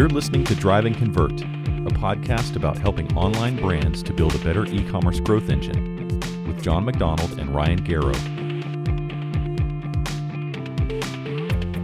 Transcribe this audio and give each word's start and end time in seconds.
You're 0.00 0.08
listening 0.08 0.44
to 0.44 0.54
Drive 0.54 0.86
and 0.86 0.96
Convert, 0.96 1.42
a 1.42 1.92
podcast 1.92 2.56
about 2.56 2.78
helping 2.78 3.14
online 3.14 3.56
brands 3.56 4.02
to 4.04 4.14
build 4.14 4.34
a 4.34 4.38
better 4.38 4.64
e 4.64 4.82
commerce 4.88 5.20
growth 5.20 5.50
engine 5.50 6.08
with 6.46 6.62
Jon 6.62 6.86
MacDonald 6.86 7.38
and 7.38 7.54
Ryan 7.54 7.84
Garrow. 7.84 8.16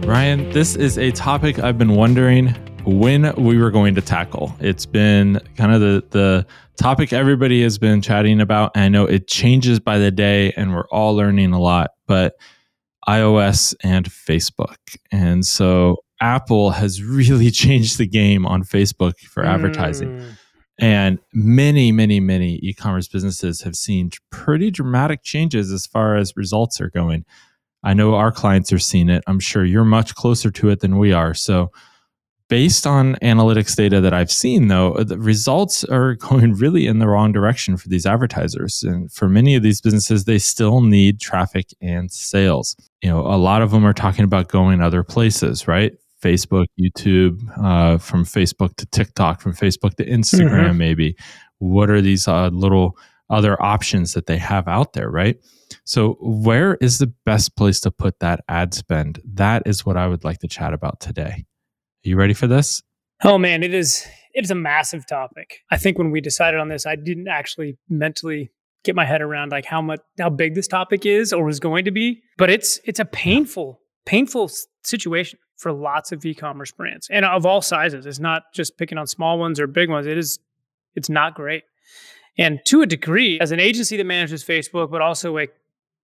Ryan, 0.03 0.49
this 0.49 0.75
is 0.75 0.97
a 0.97 1.11
topic 1.11 1.59
I've 1.59 1.77
been 1.77 1.93
wondering 1.93 2.47
when 2.85 3.35
we 3.35 3.59
were 3.59 3.69
going 3.69 3.93
to 3.93 4.01
tackle. 4.01 4.51
It's 4.59 4.87
been 4.87 5.39
kind 5.55 5.71
of 5.71 5.81
the, 5.81 6.03
the 6.09 6.47
topic 6.75 7.13
everybody 7.13 7.61
has 7.61 7.77
been 7.77 8.01
chatting 8.01 8.41
about. 8.41 8.75
I 8.75 8.89
know 8.89 9.05
it 9.05 9.27
changes 9.27 9.79
by 9.79 9.99
the 9.99 10.09
day 10.09 10.53
and 10.53 10.73
we're 10.73 10.87
all 10.87 11.15
learning 11.15 11.53
a 11.53 11.59
lot, 11.59 11.91
but 12.07 12.35
iOS 13.07 13.75
and 13.83 14.09
Facebook. 14.09 14.97
And 15.11 15.45
so 15.45 15.97
Apple 16.21 16.71
has 16.71 17.03
really 17.03 17.51
changed 17.63 17.97
the 17.97 18.07
game 18.07 18.45
on 18.45 18.63
Facebook 18.63 19.19
for 19.19 19.45
advertising. 19.45 20.19
Mm. 20.19 20.37
And 20.79 21.19
many, 21.33 21.91
many, 21.91 22.19
many 22.19 22.59
e 22.61 22.73
commerce 22.73 23.07
businesses 23.07 23.61
have 23.61 23.75
seen 23.75 24.11
pretty 24.29 24.69
dramatic 24.69 25.23
changes 25.23 25.71
as 25.71 25.87
far 25.87 26.15
as 26.15 26.37
results 26.37 26.79
are 26.79 26.89
going. 26.89 27.25
I 27.83 27.93
know 27.93 28.15
our 28.15 28.31
clients 28.31 28.71
are 28.71 28.79
seeing 28.79 29.09
it. 29.09 29.23
I'm 29.27 29.39
sure 29.39 29.65
you're 29.65 29.85
much 29.85 30.13
closer 30.13 30.51
to 30.51 30.69
it 30.69 30.81
than 30.81 30.97
we 30.97 31.13
are. 31.13 31.33
So, 31.33 31.71
based 32.49 32.87
on 32.87 33.15
analytics 33.15 33.75
data 33.75 33.99
that 34.01 34.13
I've 34.13 34.31
seen, 34.31 34.67
though, 34.67 35.03
the 35.03 35.17
results 35.17 35.83
are 35.83 36.15
going 36.29 36.53
really 36.53 36.85
in 36.85 36.99
the 36.99 37.07
wrong 37.07 37.31
direction 37.31 37.75
for 37.75 37.89
these 37.89 38.05
advertisers. 38.05 38.83
And 38.83 39.11
for 39.11 39.27
many 39.27 39.55
of 39.55 39.63
these 39.63 39.81
businesses, 39.81 40.25
they 40.25 40.37
still 40.37 40.81
need 40.81 41.19
traffic 41.19 41.67
and 41.81 42.11
sales. 42.11 42.75
You 43.01 43.09
know, 43.09 43.21
a 43.21 43.37
lot 43.37 43.63
of 43.63 43.71
them 43.71 43.85
are 43.85 43.93
talking 43.93 44.25
about 44.25 44.47
going 44.47 44.81
other 44.81 45.03
places, 45.03 45.67
right? 45.67 45.93
Facebook, 46.23 46.65
YouTube, 46.79 47.39
uh, 47.63 47.97
from 47.97 48.23
Facebook 48.23 48.75
to 48.77 48.85
TikTok, 48.87 49.41
from 49.41 49.53
Facebook 49.53 49.95
to 49.95 50.05
Instagram, 50.05 50.69
mm-hmm. 50.69 50.77
maybe. 50.77 51.15
What 51.59 51.89
are 51.89 52.01
these 52.01 52.27
uh, 52.27 52.47
little 52.47 52.97
other 53.29 53.61
options 53.61 54.13
that 54.13 54.25
they 54.25 54.37
have 54.37 54.67
out 54.67 54.93
there, 54.93 55.09
right? 55.09 55.37
So, 55.83 56.17
where 56.21 56.75
is 56.75 56.99
the 56.99 57.13
best 57.25 57.55
place 57.55 57.79
to 57.81 57.91
put 57.91 58.19
that 58.19 58.41
ad 58.47 58.73
spend? 58.73 59.21
That 59.25 59.63
is 59.65 59.85
what 59.85 59.97
I 59.97 60.07
would 60.07 60.23
like 60.23 60.39
to 60.39 60.47
chat 60.47 60.73
about 60.73 60.99
today. 60.99 61.45
Are 62.05 62.09
you 62.09 62.15
ready 62.15 62.33
for 62.33 62.47
this? 62.47 62.81
Oh 63.23 63.37
man, 63.37 63.63
it 63.63 63.73
is 63.73 64.07
it 64.33 64.43
is 64.43 64.51
a 64.51 64.55
massive 64.55 65.05
topic. 65.07 65.61
I 65.71 65.77
think 65.77 65.97
when 65.97 66.11
we 66.11 66.21
decided 66.21 66.59
on 66.59 66.69
this, 66.69 66.85
I 66.85 66.95
didn't 66.95 67.27
actually 67.27 67.77
mentally 67.89 68.51
get 68.83 68.95
my 68.95 69.05
head 69.05 69.21
around 69.21 69.51
like 69.51 69.65
how 69.65 69.81
much 69.81 69.99
how 70.19 70.29
big 70.29 70.55
this 70.55 70.67
topic 70.67 71.05
is 71.05 71.33
or 71.33 71.43
was 71.43 71.59
going 71.59 71.85
to 71.85 71.91
be, 71.91 72.21
but 72.37 72.49
it's 72.49 72.79
it's 72.85 72.99
a 72.99 73.05
painful 73.05 73.81
painful 74.05 74.49
situation 74.83 75.39
for 75.57 75.73
lots 75.73 76.11
of 76.11 76.23
e-commerce 76.25 76.71
brands 76.71 77.07
and 77.11 77.25
of 77.25 77.45
all 77.45 77.61
sizes. 77.61 78.05
It's 78.05 78.19
not 78.19 78.53
just 78.53 78.77
picking 78.77 78.97
on 78.97 79.07
small 79.07 79.39
ones 79.39 79.59
or 79.59 79.67
big 79.67 79.89
ones. 79.89 80.07
It 80.07 80.17
is 80.17 80.39
it's 80.95 81.09
not 81.09 81.35
great. 81.35 81.63
And 82.37 82.59
to 82.65 82.81
a 82.81 82.85
degree, 82.85 83.39
as 83.39 83.51
an 83.51 83.59
agency 83.59 83.97
that 83.97 84.05
manages 84.05 84.43
Facebook, 84.43 84.91
but 84.91 85.01
also 85.01 85.37
a 85.37 85.47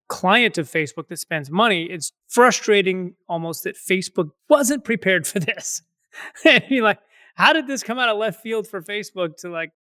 client 0.08 0.58
of 0.58 0.70
Facebook 0.70 1.08
that 1.08 1.18
spends 1.18 1.50
money, 1.50 1.86
it's 1.86 2.12
frustrating 2.28 3.16
almost 3.30 3.64
that 3.64 3.76
Facebook 3.76 4.32
wasn't 4.50 4.84
prepared 4.84 5.26
for 5.28 5.40
this. 5.40 5.82
and 6.46 6.64
you're 6.70 6.84
like, 6.84 7.00
how 7.36 7.54
did 7.54 7.68
this 7.68 7.84
come 7.84 8.00
out 8.00 8.10
of 8.10 8.18
left 8.18 8.42
field 8.42 8.68
for 8.68 8.82
Facebook 8.82 9.38
to 9.38 9.50
like, 9.50 9.72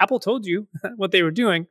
Apple 0.00 0.20
told 0.20 0.46
you 0.46 0.68
what 0.96 1.10
they 1.12 1.22
were 1.22 1.30
doing. 1.30 1.66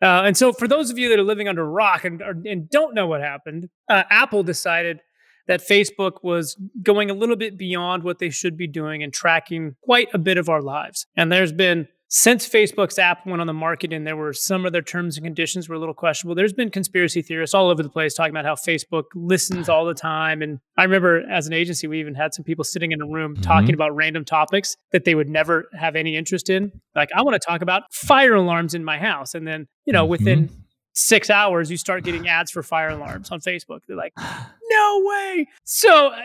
Uh, 0.00 0.22
and 0.24 0.36
so, 0.36 0.52
for 0.52 0.68
those 0.68 0.90
of 0.90 0.98
you 0.98 1.08
that 1.08 1.18
are 1.18 1.24
living 1.24 1.48
under 1.48 1.62
a 1.62 1.68
rock 1.68 2.04
and, 2.04 2.22
and 2.22 2.70
don't 2.70 2.94
know 2.94 3.08
what 3.08 3.20
happened, 3.20 3.68
uh, 3.88 4.04
Apple 4.10 4.44
decided 4.44 5.00
that 5.48 5.60
Facebook 5.60 6.22
was 6.22 6.56
going 6.82 7.10
a 7.10 7.14
little 7.14 7.36
bit 7.36 7.58
beyond 7.58 8.04
what 8.04 8.18
they 8.18 8.30
should 8.30 8.56
be 8.56 8.66
doing 8.66 9.02
and 9.02 9.12
tracking 9.12 9.74
quite 9.82 10.08
a 10.14 10.18
bit 10.18 10.38
of 10.38 10.48
our 10.48 10.62
lives. 10.62 11.06
And 11.16 11.32
there's 11.32 11.52
been 11.52 11.88
since 12.10 12.48
Facebook's 12.48 12.98
app 12.98 13.26
went 13.26 13.40
on 13.40 13.46
the 13.46 13.52
market 13.52 13.92
and 13.92 14.06
there 14.06 14.16
were 14.16 14.32
some 14.32 14.64
of 14.64 14.72
their 14.72 14.82
terms 14.82 15.18
and 15.18 15.24
conditions 15.26 15.68
were 15.68 15.74
a 15.74 15.78
little 15.78 15.94
questionable, 15.94 16.34
there's 16.34 16.54
been 16.54 16.70
conspiracy 16.70 17.20
theorists 17.20 17.52
all 17.52 17.68
over 17.68 17.82
the 17.82 17.88
place 17.90 18.14
talking 18.14 18.30
about 18.30 18.46
how 18.46 18.54
Facebook 18.54 19.04
listens 19.14 19.68
all 19.68 19.84
the 19.84 19.94
time. 19.94 20.40
And 20.40 20.58
I 20.78 20.84
remember 20.84 21.22
as 21.30 21.46
an 21.46 21.52
agency, 21.52 21.86
we 21.86 22.00
even 22.00 22.14
had 22.14 22.32
some 22.32 22.44
people 22.44 22.64
sitting 22.64 22.92
in 22.92 23.02
a 23.02 23.06
room 23.06 23.34
mm-hmm. 23.34 23.42
talking 23.42 23.74
about 23.74 23.94
random 23.94 24.24
topics 24.24 24.74
that 24.92 25.04
they 25.04 25.14
would 25.14 25.28
never 25.28 25.68
have 25.78 25.96
any 25.96 26.16
interest 26.16 26.48
in. 26.48 26.72
Like, 26.94 27.10
I 27.14 27.22
want 27.22 27.34
to 27.34 27.46
talk 27.46 27.60
about 27.60 27.82
fire 27.92 28.34
alarms 28.34 28.74
in 28.74 28.84
my 28.84 28.98
house. 28.98 29.34
And 29.34 29.46
then, 29.46 29.68
you 29.84 29.92
know, 29.92 30.04
mm-hmm. 30.04 30.10
within 30.10 30.50
six 30.98 31.30
hours, 31.30 31.70
you 31.70 31.76
start 31.76 32.04
getting 32.04 32.28
ads 32.28 32.50
for 32.50 32.62
fire 32.62 32.90
alarms 32.90 33.30
on 33.30 33.40
Facebook. 33.40 33.80
They're 33.86 33.96
like, 33.96 34.12
no 34.70 35.02
way. 35.04 35.48
So 35.64 36.08
uh, 36.08 36.22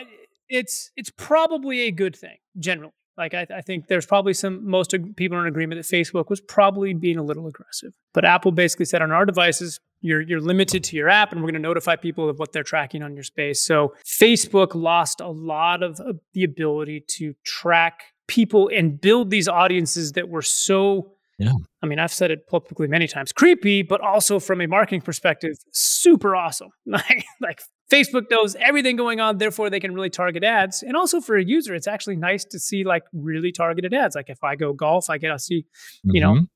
it's 0.48 0.90
it's 0.96 1.10
probably 1.10 1.82
a 1.82 1.90
good 1.90 2.16
thing 2.16 2.36
generally. 2.58 2.92
Like 3.16 3.32
I, 3.32 3.46
I, 3.54 3.60
think 3.60 3.86
there's 3.86 4.06
probably 4.06 4.34
some 4.34 4.68
most 4.68 4.92
people 5.14 5.38
are 5.38 5.42
in 5.42 5.46
agreement 5.46 5.80
that 5.80 5.96
Facebook 5.96 6.30
was 6.30 6.40
probably 6.40 6.94
being 6.94 7.16
a 7.16 7.22
little 7.22 7.46
aggressive. 7.46 7.92
But 8.12 8.24
Apple 8.24 8.50
basically 8.50 8.86
said 8.86 9.02
on 9.02 9.12
our 9.12 9.24
devices, 9.24 9.78
you're 10.00 10.20
you're 10.20 10.40
limited 10.40 10.82
to 10.84 10.96
your 10.96 11.08
app, 11.08 11.30
and 11.30 11.40
we're 11.40 11.46
going 11.46 11.62
to 11.62 11.68
notify 11.68 11.94
people 11.94 12.28
of 12.28 12.40
what 12.40 12.52
they're 12.52 12.64
tracking 12.64 13.02
on 13.02 13.14
your 13.14 13.22
space. 13.22 13.60
So 13.60 13.94
Facebook 14.04 14.74
lost 14.74 15.20
a 15.20 15.28
lot 15.28 15.84
of 15.84 16.00
uh, 16.00 16.14
the 16.32 16.42
ability 16.42 17.04
to 17.18 17.34
track 17.44 18.02
people 18.26 18.68
and 18.74 19.00
build 19.00 19.30
these 19.30 19.48
audiences 19.48 20.12
that 20.12 20.28
were 20.28 20.42
so 20.42 21.12
yeah. 21.38 21.52
I 21.82 21.86
mean, 21.86 21.98
I've 21.98 22.12
said 22.12 22.30
it 22.30 22.46
publicly 22.46 22.86
many 22.86 23.08
times, 23.08 23.32
creepy, 23.32 23.82
but 23.82 24.00
also 24.00 24.38
from 24.38 24.60
a 24.60 24.66
marketing 24.66 25.00
perspective, 25.00 25.56
super 25.72 26.36
awesome. 26.36 26.70
Like, 26.86 27.24
like 27.40 27.60
Facebook 27.90 28.30
knows 28.30 28.54
everything 28.56 28.96
going 28.96 29.20
on, 29.20 29.38
therefore 29.38 29.68
they 29.68 29.80
can 29.80 29.94
really 29.94 30.10
target 30.10 30.44
ads. 30.44 30.82
And 30.82 30.96
also 30.96 31.20
for 31.20 31.36
a 31.36 31.44
user, 31.44 31.74
it's 31.74 31.88
actually 31.88 32.16
nice 32.16 32.44
to 32.46 32.58
see 32.58 32.84
like 32.84 33.02
really 33.12 33.52
targeted 33.52 33.92
ads. 33.92 34.14
Like 34.14 34.30
if 34.30 34.42
I 34.44 34.54
go 34.54 34.72
golf, 34.72 35.10
I 35.10 35.18
get 35.18 35.30
to 35.30 35.38
see, 35.38 35.66
you 36.04 36.22
mm-hmm. 36.22 36.34
know, 36.34 36.46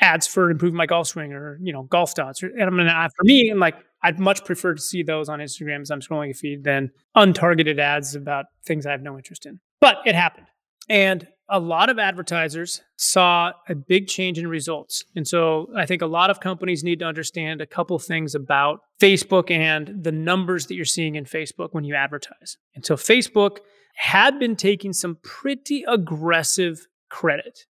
ads 0.00 0.26
for 0.26 0.50
improving 0.50 0.76
my 0.76 0.86
golf 0.86 1.08
swing 1.08 1.32
or, 1.32 1.58
you 1.60 1.72
know, 1.72 1.82
golf 1.82 2.14
dots. 2.14 2.42
And 2.42 2.62
I'm 2.62 2.76
gonna 2.76 3.10
for 3.16 3.24
me, 3.24 3.50
I'm 3.50 3.58
like, 3.58 3.76
I'd 4.02 4.18
much 4.18 4.44
prefer 4.44 4.74
to 4.74 4.80
see 4.80 5.02
those 5.02 5.28
on 5.28 5.40
Instagram 5.40 5.82
as 5.82 5.90
I'm 5.90 6.00
scrolling 6.00 6.30
a 6.30 6.34
feed 6.34 6.64
than 6.64 6.90
untargeted 7.16 7.78
ads 7.78 8.14
about 8.14 8.46
things 8.64 8.86
I 8.86 8.92
have 8.92 9.02
no 9.02 9.16
interest 9.16 9.44
in. 9.44 9.60
But 9.80 9.96
it 10.06 10.14
happened. 10.14 10.46
And 10.88 11.26
a 11.50 11.58
lot 11.58 11.90
of 11.90 11.98
advertisers 11.98 12.80
saw 12.96 13.52
a 13.68 13.74
big 13.74 14.06
change 14.06 14.38
in 14.38 14.46
results. 14.46 15.04
And 15.16 15.26
so 15.26 15.68
I 15.76 15.84
think 15.84 16.00
a 16.00 16.06
lot 16.06 16.30
of 16.30 16.40
companies 16.40 16.84
need 16.84 17.00
to 17.00 17.04
understand 17.04 17.60
a 17.60 17.66
couple 17.66 17.98
things 17.98 18.34
about 18.34 18.80
Facebook 19.00 19.50
and 19.50 19.92
the 20.02 20.12
numbers 20.12 20.66
that 20.66 20.74
you're 20.74 20.84
seeing 20.84 21.16
in 21.16 21.24
Facebook 21.24 21.68
when 21.72 21.84
you 21.84 21.94
advertise. 21.94 22.56
And 22.74 22.86
so 22.86 22.94
Facebook 22.94 23.58
had 23.94 24.38
been 24.38 24.54
taking 24.54 24.92
some 24.92 25.18
pretty 25.22 25.84
aggressive 25.88 26.86
credit. 27.08 27.66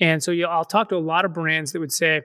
And 0.00 0.22
so 0.22 0.32
I'll 0.48 0.64
talk 0.64 0.88
to 0.90 0.96
a 0.96 0.98
lot 0.98 1.24
of 1.24 1.32
brands 1.32 1.72
that 1.72 1.80
would 1.80 1.92
say, 1.92 2.22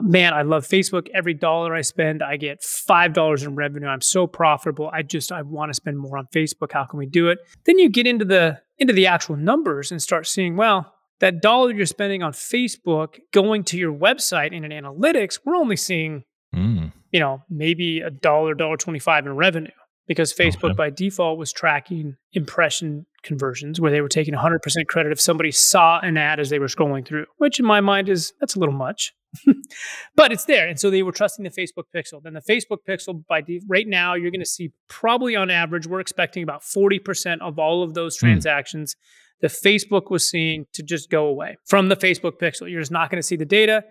man, 0.00 0.34
I 0.34 0.42
love 0.42 0.66
Facebook. 0.66 1.08
Every 1.14 1.34
dollar 1.34 1.74
I 1.74 1.82
spend, 1.82 2.22
I 2.22 2.36
get 2.36 2.60
$5 2.60 3.44
in 3.44 3.54
revenue. 3.54 3.86
I'm 3.86 4.00
so 4.00 4.26
profitable. 4.26 4.90
I 4.92 5.02
just, 5.02 5.32
I 5.32 5.42
want 5.42 5.70
to 5.70 5.74
spend 5.74 5.98
more 5.98 6.18
on 6.18 6.26
Facebook. 6.34 6.72
How 6.72 6.84
can 6.84 6.98
we 6.98 7.06
do 7.06 7.28
it? 7.28 7.38
Then 7.64 7.78
you 7.78 7.88
get 7.88 8.06
into 8.06 8.24
the, 8.24 8.60
into 8.78 8.92
the 8.92 9.06
actual 9.06 9.36
numbers 9.36 9.92
and 9.92 10.02
start 10.02 10.26
seeing, 10.26 10.56
well, 10.56 10.92
that 11.20 11.40
dollar 11.40 11.72
you're 11.72 11.86
spending 11.86 12.22
on 12.22 12.32
Facebook 12.32 13.18
going 13.32 13.64
to 13.64 13.78
your 13.78 13.92
website 13.92 14.52
in 14.52 14.64
an 14.64 14.72
analytics, 14.72 15.38
we're 15.44 15.56
only 15.56 15.76
seeing, 15.76 16.24
mm. 16.54 16.92
you 17.12 17.20
know, 17.20 17.42
maybe 17.48 18.00
a 18.00 18.10
dollar, 18.10 18.54
dollar 18.54 18.76
25 18.76 19.26
in 19.26 19.36
revenue 19.36 19.70
because 20.06 20.34
Facebook 20.34 20.70
okay. 20.70 20.74
by 20.74 20.90
default 20.90 21.38
was 21.38 21.52
tracking 21.52 22.16
impression 22.32 23.06
conversions 23.22 23.80
where 23.80 23.90
they 23.90 24.00
were 24.00 24.08
taking 24.08 24.34
100% 24.34 24.86
credit 24.86 25.12
if 25.12 25.20
somebody 25.20 25.50
saw 25.50 25.98
an 26.00 26.16
ad 26.16 26.40
as 26.40 26.50
they 26.50 26.58
were 26.58 26.66
scrolling 26.66 27.06
through, 27.06 27.26
which 27.38 27.58
in 27.58 27.64
my 27.64 27.80
mind 27.80 28.08
is 28.08 28.32
that's 28.40 28.54
a 28.54 28.58
little 28.58 28.74
much. 28.74 29.14
but 30.16 30.32
it's 30.32 30.44
there. 30.44 30.68
And 30.68 30.78
so 30.78 30.90
they 30.90 31.02
were 31.02 31.12
trusting 31.12 31.44
the 31.44 31.50
Facebook 31.50 31.84
Pixel. 31.94 32.22
Then 32.22 32.34
the 32.34 32.40
Facebook 32.40 32.78
Pixel, 32.88 33.26
by 33.26 33.40
de- 33.40 33.60
right 33.68 33.86
now, 33.86 34.14
you're 34.14 34.30
going 34.30 34.40
to 34.40 34.46
see 34.46 34.72
probably 34.88 35.36
on 35.36 35.50
average, 35.50 35.86
we're 35.86 36.00
expecting 36.00 36.42
about 36.42 36.62
40% 36.62 37.40
of 37.40 37.58
all 37.58 37.82
of 37.82 37.94
those 37.94 38.16
hmm. 38.16 38.26
transactions 38.26 38.94
mm. 38.94 39.40
that 39.40 39.50
Facebook 39.50 40.10
was 40.10 40.28
seeing 40.28 40.66
to 40.72 40.82
just 40.82 41.10
go 41.10 41.26
away 41.26 41.56
from 41.64 41.88
the 41.88 41.96
Facebook 41.96 42.38
Pixel. 42.40 42.70
You're 42.70 42.80
just 42.80 42.92
not 42.92 43.10
going 43.10 43.20
to 43.20 43.26
see 43.26 43.36
the 43.36 43.44
data. 43.44 43.84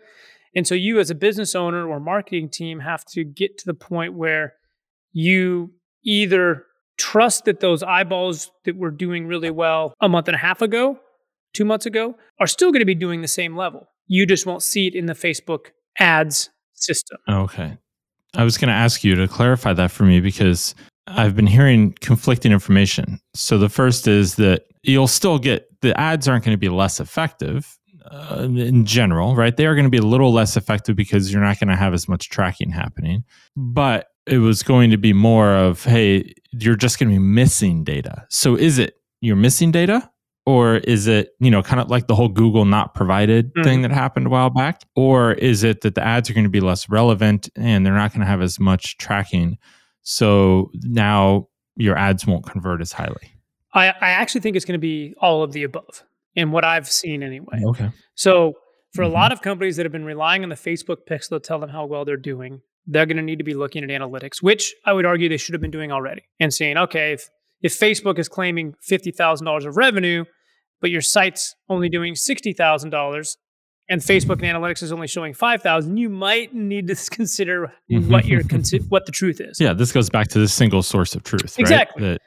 And 0.55 0.67
so 0.67 0.75
you, 0.75 0.99
as 0.99 1.09
a 1.09 1.15
business 1.15 1.55
owner 1.55 1.87
or 1.87 1.99
marketing 1.99 2.49
team, 2.49 2.79
have 2.79 3.05
to 3.05 3.23
get 3.23 3.57
to 3.59 3.65
the 3.65 3.73
point 3.73 4.13
where 4.13 4.53
you 5.11 5.71
either 6.03 6.65
trust 6.97 7.45
that 7.45 7.59
those 7.59 7.81
eyeballs 7.81 8.51
that 8.65 8.75
were 8.75 8.91
doing 8.91 9.27
really 9.27 9.49
well 9.49 9.93
a 9.99 10.07
month 10.07 10.27
and 10.27 10.35
a 10.35 10.39
half 10.39 10.61
ago, 10.61 10.99
two 11.53 11.65
months 11.65 11.85
ago, 11.85 12.15
are 12.39 12.47
still 12.47 12.71
going 12.71 12.81
to 12.81 12.85
be 12.85 12.95
doing 12.95 13.21
the 13.21 13.27
same 13.27 13.55
level. 13.55 13.87
You 14.07 14.25
just 14.25 14.45
won't 14.45 14.63
see 14.63 14.87
it 14.87 14.95
in 14.95 15.05
the 15.05 15.13
Facebook 15.13 15.67
ads 15.99 16.49
system. 16.73 17.17
Okay. 17.29 17.77
I 18.35 18.43
was 18.43 18.57
going 18.57 18.69
to 18.69 18.73
ask 18.73 19.03
you 19.03 19.15
to 19.15 19.27
clarify 19.27 19.73
that 19.73 19.91
for 19.91 20.03
me 20.03 20.19
because 20.19 20.73
I've 21.07 21.35
been 21.35 21.47
hearing 21.47 21.93
conflicting 22.01 22.51
information. 22.51 23.19
So 23.35 23.57
the 23.57 23.69
first 23.69 24.07
is 24.07 24.35
that 24.35 24.65
you'll 24.83 25.07
still 25.07 25.37
get 25.37 25.67
the 25.81 25.97
ads 25.99 26.27
aren't 26.27 26.43
going 26.43 26.55
to 26.55 26.59
be 26.59 26.69
less 26.69 26.99
effective 26.99 27.77
uh, 28.09 28.47
in 28.49 28.85
general, 28.85 29.35
right? 29.35 29.55
They 29.55 29.65
are 29.65 29.75
going 29.75 29.85
to 29.85 29.91
be 29.91 29.97
a 29.97 30.03
little 30.03 30.33
less 30.33 30.57
effective 30.57 30.95
because 30.95 31.31
you're 31.31 31.43
not 31.43 31.59
going 31.59 31.69
to 31.69 31.75
have 31.75 31.93
as 31.93 32.07
much 32.07 32.29
tracking 32.29 32.69
happening. 32.69 33.23
But 33.55 34.07
it 34.25 34.39
was 34.39 34.63
going 34.63 34.91
to 34.91 34.97
be 34.97 35.13
more 35.13 35.53
of, 35.53 35.83
hey, 35.83 36.33
you're 36.51 36.75
just 36.75 36.99
going 36.99 37.09
to 37.09 37.15
be 37.15 37.23
missing 37.23 37.83
data. 37.83 38.25
So 38.29 38.55
is 38.55 38.79
it 38.79 38.95
you're 39.21 39.35
missing 39.35 39.71
data 39.71 40.09
or 40.45 40.75
is 40.77 41.07
it 41.07 41.29
you 41.39 41.49
know 41.49 41.61
kind 41.63 41.79
of 41.79 41.89
like 41.89 42.07
the 42.07 42.15
whole 42.15 42.27
google 42.29 42.65
not 42.65 42.93
provided 42.93 43.53
Mhm. 43.53 43.63
thing 43.63 43.81
that 43.83 43.91
happened 43.91 44.25
a 44.27 44.29
while 44.29 44.49
back 44.49 44.81
or 44.95 45.33
is 45.33 45.63
it 45.63 45.81
that 45.81 45.95
the 45.95 46.03
ads 46.03 46.29
are 46.29 46.33
going 46.33 46.43
to 46.43 46.49
be 46.49 46.59
less 46.59 46.89
relevant 46.89 47.49
and 47.55 47.85
they're 47.85 47.93
not 47.93 48.11
going 48.11 48.19
to 48.21 48.25
have 48.27 48.41
as 48.41 48.59
much 48.59 48.97
tracking 48.97 49.57
so 50.01 50.69
now 50.83 51.47
your 51.75 51.97
ads 51.97 52.25
won't 52.27 52.45
convert 52.45 52.81
as 52.81 52.91
highly 52.91 53.31
I, 53.73 53.87
I 53.89 54.09
actually 54.11 54.41
think 54.41 54.55
it's 54.55 54.65
going 54.65 54.79
to 54.79 54.87
be 54.93 55.15
all 55.19 55.41
of 55.41 55.51
the 55.51 55.63
above, 55.63 56.03
in 56.35 56.51
what 56.51 56.63
I've 56.63 56.87
seen 56.87 57.23
anyway. 57.23 57.61
okay 57.65 57.89
So, 58.13 58.53
for 58.93 59.03
Mhm. 59.03 59.07
a 59.07 59.11
lot 59.11 59.31
of 59.31 59.41
companies 59.41 59.77
that 59.77 59.85
have 59.85 59.91
been 59.91 60.05
relying 60.05 60.43
on 60.43 60.49
the 60.49 60.55
Facebook 60.55 60.97
pixel 61.09 61.29
to 61.29 61.39
tell 61.39 61.57
them 61.57 61.69
how 61.71 61.85
well 61.87 62.05
they're 62.05 62.15
doing, 62.15 62.61
they're 62.85 63.07
going 63.07 63.17
to 63.17 63.23
need 63.23 63.39
to 63.39 63.43
be 63.43 63.55
looking 63.55 63.83
at 63.83 63.89
analytics, 63.89 64.43
which 64.43 64.75
I 64.85 64.93
would 64.93 65.05
argue 65.07 65.27
they 65.29 65.37
should 65.37 65.53
have 65.55 65.61
been 65.61 65.71
doing 65.71 65.91
already, 65.91 66.21
and 66.39 66.53
saying, 66.53 66.77
okay, 66.77 67.13
if 67.13 67.27
if 67.63 67.77
Facebook 67.77 68.19
is 68.19 68.29
claiming 68.29 68.75
fifty 68.81 69.09
thousand 69.11 69.45
dollars 69.45 69.65
of 69.65 69.77
revenue, 69.77 70.25
but 70.81 70.91
your 70.91 71.01
site's 71.01 71.55
only 71.69 71.89
doing 71.89 72.13
sixty 72.15 72.53
thousand 72.53 72.91
dollars, 72.91 73.37
and 73.89 74.01
Facebook 74.01 74.41
and 74.41 74.43
analytics 74.43 74.83
is 74.83 74.91
only 74.91 75.07
showing 75.07 75.33
five 75.33 75.63
thousand, 75.63 75.97
you 75.97 76.09
might 76.09 76.53
need 76.53 76.87
to 76.87 76.95
consider 77.11 77.73
mm-hmm. 77.89 78.11
what 78.11 78.25
your 78.25 78.41
consi- 78.41 78.85
what 78.89 79.05
the 79.05 79.11
truth 79.11 79.41
is. 79.41 79.59
yeah 79.59 79.73
this 79.73 79.91
goes 79.91 80.09
back 80.09 80.27
to 80.27 80.39
the 80.39 80.47
single 80.47 80.83
source 80.83 81.15
of 81.15 81.23
truth 81.23 81.57
Exactly. 81.57 82.03
right 82.03 82.11
that, 82.11 82.21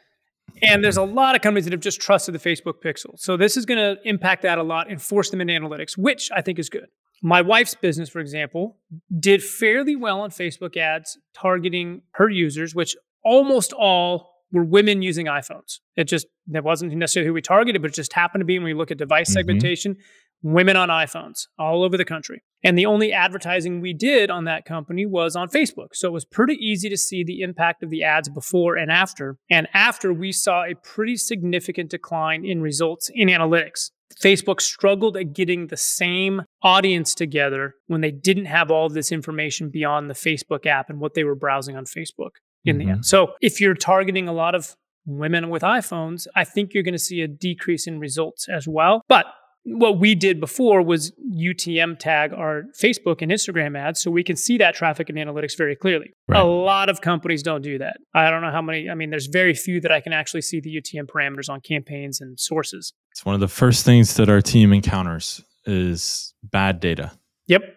And 0.62 0.82
there's 0.82 0.96
a 0.96 1.02
lot 1.02 1.34
of 1.36 1.42
companies 1.42 1.64
that 1.64 1.72
have 1.72 1.80
just 1.80 2.00
trusted 2.00 2.34
the 2.34 2.38
Facebook 2.38 2.74
pixel. 2.84 3.18
So 3.18 3.36
this 3.36 3.56
is 3.56 3.66
going 3.66 3.78
to 3.78 4.00
impact 4.08 4.42
that 4.42 4.58
a 4.58 4.62
lot 4.62 4.90
and 4.90 5.00
force 5.00 5.30
them 5.30 5.40
into 5.40 5.52
analytics, 5.52 5.98
which 5.98 6.30
I 6.34 6.40
think 6.40 6.58
is 6.58 6.70
good. 6.70 6.86
My 7.22 7.42
wife's 7.42 7.74
business, 7.74 8.08
for 8.08 8.20
example, 8.20 8.76
did 9.18 9.42
fairly 9.42 9.96
well 9.96 10.20
on 10.20 10.30
Facebook 10.30 10.76
ads 10.76 11.18
targeting 11.34 12.02
her 12.12 12.28
users, 12.28 12.74
which 12.74 12.94
almost 13.24 13.72
all 13.72 14.35
were 14.52 14.64
women 14.64 15.02
using 15.02 15.26
iPhones. 15.26 15.80
It 15.96 16.04
just 16.04 16.26
that 16.48 16.64
wasn't 16.64 16.92
necessarily 16.92 17.26
who 17.28 17.34
we 17.34 17.42
targeted, 17.42 17.82
but 17.82 17.90
it 17.90 17.94
just 17.94 18.12
happened 18.12 18.40
to 18.40 18.46
be 18.46 18.58
when 18.58 18.64
we 18.64 18.74
look 18.74 18.90
at 18.90 18.98
device 18.98 19.30
Mhm. 19.30 19.34
segmentation, 19.34 19.96
women 20.42 20.76
on 20.76 20.88
iPhones 20.88 21.46
all 21.58 21.82
over 21.82 21.96
the 21.96 22.04
country. 22.04 22.42
And 22.62 22.78
the 22.78 22.86
only 22.86 23.12
advertising 23.12 23.80
we 23.80 23.92
did 23.92 24.30
on 24.30 24.44
that 24.44 24.64
company 24.64 25.06
was 25.06 25.36
on 25.36 25.48
Facebook. 25.48 25.88
So 25.94 26.08
it 26.08 26.12
was 26.12 26.24
pretty 26.24 26.54
easy 26.54 26.88
to 26.88 26.96
see 26.96 27.24
the 27.24 27.40
impact 27.40 27.82
of 27.82 27.90
the 27.90 28.02
ads 28.02 28.28
before 28.28 28.76
and 28.76 28.90
after. 28.90 29.36
And 29.50 29.66
after 29.72 30.12
we 30.12 30.32
saw 30.32 30.64
a 30.64 30.74
pretty 30.74 31.16
significant 31.16 31.90
decline 31.90 32.44
in 32.44 32.60
results 32.60 33.10
in 33.12 33.28
analytics. 33.28 33.90
Facebook 34.22 34.60
struggled 34.60 35.16
at 35.16 35.32
getting 35.32 35.66
the 35.66 35.76
same 35.76 36.42
audience 36.62 37.12
together 37.14 37.74
when 37.88 38.00
they 38.00 38.12
didn't 38.12 38.46
have 38.46 38.70
all 38.70 38.88
this 38.88 39.10
information 39.10 39.68
beyond 39.68 40.08
the 40.08 40.14
Facebook 40.14 40.64
app 40.64 40.88
and 40.88 41.00
what 41.00 41.14
they 41.14 41.24
were 41.24 41.34
browsing 41.34 41.76
on 41.76 41.84
Facebook 41.84 42.36
in 42.66 42.78
the 42.78 42.86
Mhm. 42.86 42.90
end. 42.92 43.06
So 43.06 43.34
if 43.40 43.60
you're 43.60 43.74
targeting 43.74 44.28
a 44.28 44.32
lot 44.32 44.54
of 44.54 44.74
women 45.06 45.48
with 45.50 45.62
iPhones, 45.62 46.26
I 46.34 46.44
think 46.44 46.74
you're 46.74 46.82
going 46.82 46.92
to 46.94 46.98
see 46.98 47.20
a 47.22 47.28
decrease 47.28 47.86
in 47.86 47.98
results 48.00 48.48
as 48.48 48.66
well. 48.66 49.02
But 49.08 49.26
what 49.68 49.98
we 49.98 50.14
did 50.14 50.38
before 50.38 50.80
was 50.80 51.12
UTM 51.18 51.96
tag 51.98 52.32
our 52.32 52.64
Facebook 52.80 53.20
and 53.20 53.32
Instagram 53.32 53.76
ads 53.76 54.00
so 54.00 54.10
we 54.12 54.22
can 54.22 54.36
see 54.36 54.56
that 54.58 54.74
traffic 54.76 55.08
and 55.08 55.18
analytics 55.18 55.56
very 55.56 55.74
clearly. 55.74 56.12
Right. 56.28 56.40
A 56.40 56.44
lot 56.44 56.88
of 56.88 57.00
companies 57.00 57.42
don't 57.42 57.62
do 57.62 57.76
that. 57.78 57.96
I 58.14 58.30
don't 58.30 58.42
know 58.42 58.52
how 58.52 58.62
many, 58.62 58.88
I 58.88 58.94
mean, 58.94 59.10
there's 59.10 59.26
very 59.26 59.54
few 59.54 59.80
that 59.80 59.90
I 59.90 60.00
can 60.00 60.12
actually 60.12 60.42
see 60.42 60.60
the 60.60 60.70
UTM 60.70 61.06
parameters 61.06 61.48
on 61.48 61.60
campaigns 61.60 62.20
and 62.20 62.38
sources. 62.38 62.92
it's 63.12 63.24
one 63.24 63.34
of 63.34 63.40
the 63.40 63.48
first 63.48 63.84
things 63.84 64.14
that 64.16 64.28
our 64.28 64.40
team 64.42 64.72
encounters 64.72 65.42
is 65.64 66.34
bad 66.44 66.78
data 66.80 67.10
Yep. 67.48 67.75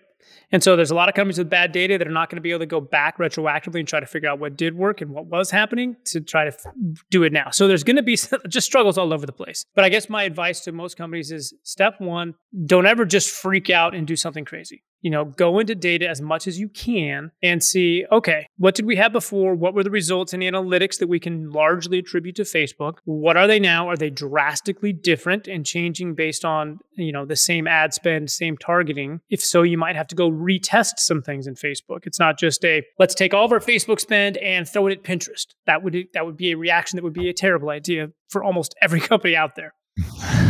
And 0.51 0.63
so 0.63 0.75
there's 0.75 0.91
a 0.91 0.95
lot 0.95 1.09
of 1.09 1.15
companies 1.15 1.37
with 1.37 1.49
bad 1.49 1.71
data 1.71 1.97
that 1.97 2.07
are 2.07 2.11
not 2.11 2.29
going 2.29 2.37
to 2.37 2.41
be 2.41 2.49
able 2.51 2.59
to 2.59 2.65
go 2.65 2.81
back 2.81 3.17
retroactively 3.17 3.79
and 3.79 3.87
try 3.87 3.99
to 3.99 4.05
figure 4.05 4.29
out 4.29 4.39
what 4.39 4.57
did 4.57 4.75
work 4.75 5.01
and 5.01 5.11
what 5.11 5.27
was 5.27 5.51
happening 5.51 5.95
to 6.05 6.21
try 6.21 6.45
to 6.45 6.51
f- 6.51 6.65
do 7.11 7.23
it 7.23 7.31
now. 7.31 7.51
So 7.51 7.67
there's 7.67 7.83
going 7.83 7.97
to 7.97 8.03
be 8.03 8.17
just 8.47 8.65
struggles 8.65 8.97
all 8.97 9.13
over 9.13 9.25
the 9.25 9.31
place. 9.31 9.65
But 9.75 9.85
I 9.85 9.89
guess 9.89 10.09
my 10.09 10.23
advice 10.23 10.61
to 10.61 10.71
most 10.71 10.97
companies 10.97 11.31
is 11.31 11.53
step 11.63 11.95
one, 11.99 12.33
don't 12.65 12.87
ever 12.87 13.05
just 13.05 13.29
freak 13.29 13.69
out 13.69 13.93
and 13.93 14.07
do 14.07 14.15
something 14.15 14.45
crazy. 14.45 14.83
You 15.01 15.11
know, 15.11 15.25
go 15.25 15.59
into 15.59 15.75
data 15.75 16.07
as 16.09 16.21
much 16.21 16.47
as 16.47 16.59
you 16.59 16.69
can 16.69 17.31
and 17.41 17.63
see, 17.63 18.05
okay, 18.11 18.47
what 18.57 18.75
did 18.75 18.85
we 18.85 18.95
have 18.97 19.13
before? 19.13 19.55
What 19.55 19.73
were 19.73 19.83
the 19.83 19.91
results 19.91 20.33
in 20.33 20.41
analytics 20.41 20.99
that 20.99 21.07
we 21.07 21.19
can 21.19 21.51
largely 21.51 21.99
attribute 21.99 22.35
to 22.35 22.43
Facebook? 22.43 22.97
What 23.05 23.37
are 23.37 23.47
they 23.47 23.59
now? 23.59 23.89
Are 23.89 23.97
they 23.97 24.09
drastically 24.09 24.93
different 24.93 25.47
and 25.47 25.65
changing 25.65 26.15
based 26.15 26.43
on, 26.43 26.79
you 26.95 27.11
know, 27.11 27.25
the 27.25 27.35
same 27.35 27.67
ad 27.67 27.93
spend, 27.93 28.29
same 28.29 28.57
targeting? 28.57 29.21
If 29.29 29.41
so, 29.41 29.61
you 29.61 29.77
might 29.77 29.95
have 29.95 30.07
to 30.07 30.15
go 30.15 30.29
retest 30.29 30.99
some 30.99 31.21
things 31.21 31.47
in 31.47 31.55
Facebook. 31.55 32.05
It's 32.05 32.19
not 32.19 32.37
just 32.37 32.63
a 32.65 32.83
let's 32.97 33.15
take 33.15 33.33
all 33.33 33.45
of 33.45 33.51
our 33.51 33.59
Facebook 33.59 33.99
spend 33.99 34.37
and 34.37 34.67
throw 34.67 34.87
it 34.87 34.91
at 34.91 35.03
Pinterest. 35.03 35.47
That 35.65 35.83
would 35.83 35.95
that 36.13 36.25
would 36.25 36.37
be 36.37 36.51
a 36.51 36.57
reaction 36.57 36.97
that 36.97 37.03
would 37.03 37.13
be 37.13 37.29
a 37.29 37.33
terrible 37.33 37.69
idea 37.69 38.09
for 38.29 38.43
almost 38.43 38.75
every 38.81 38.99
company 39.11 39.35
out 39.35 39.55
there. 39.55 39.73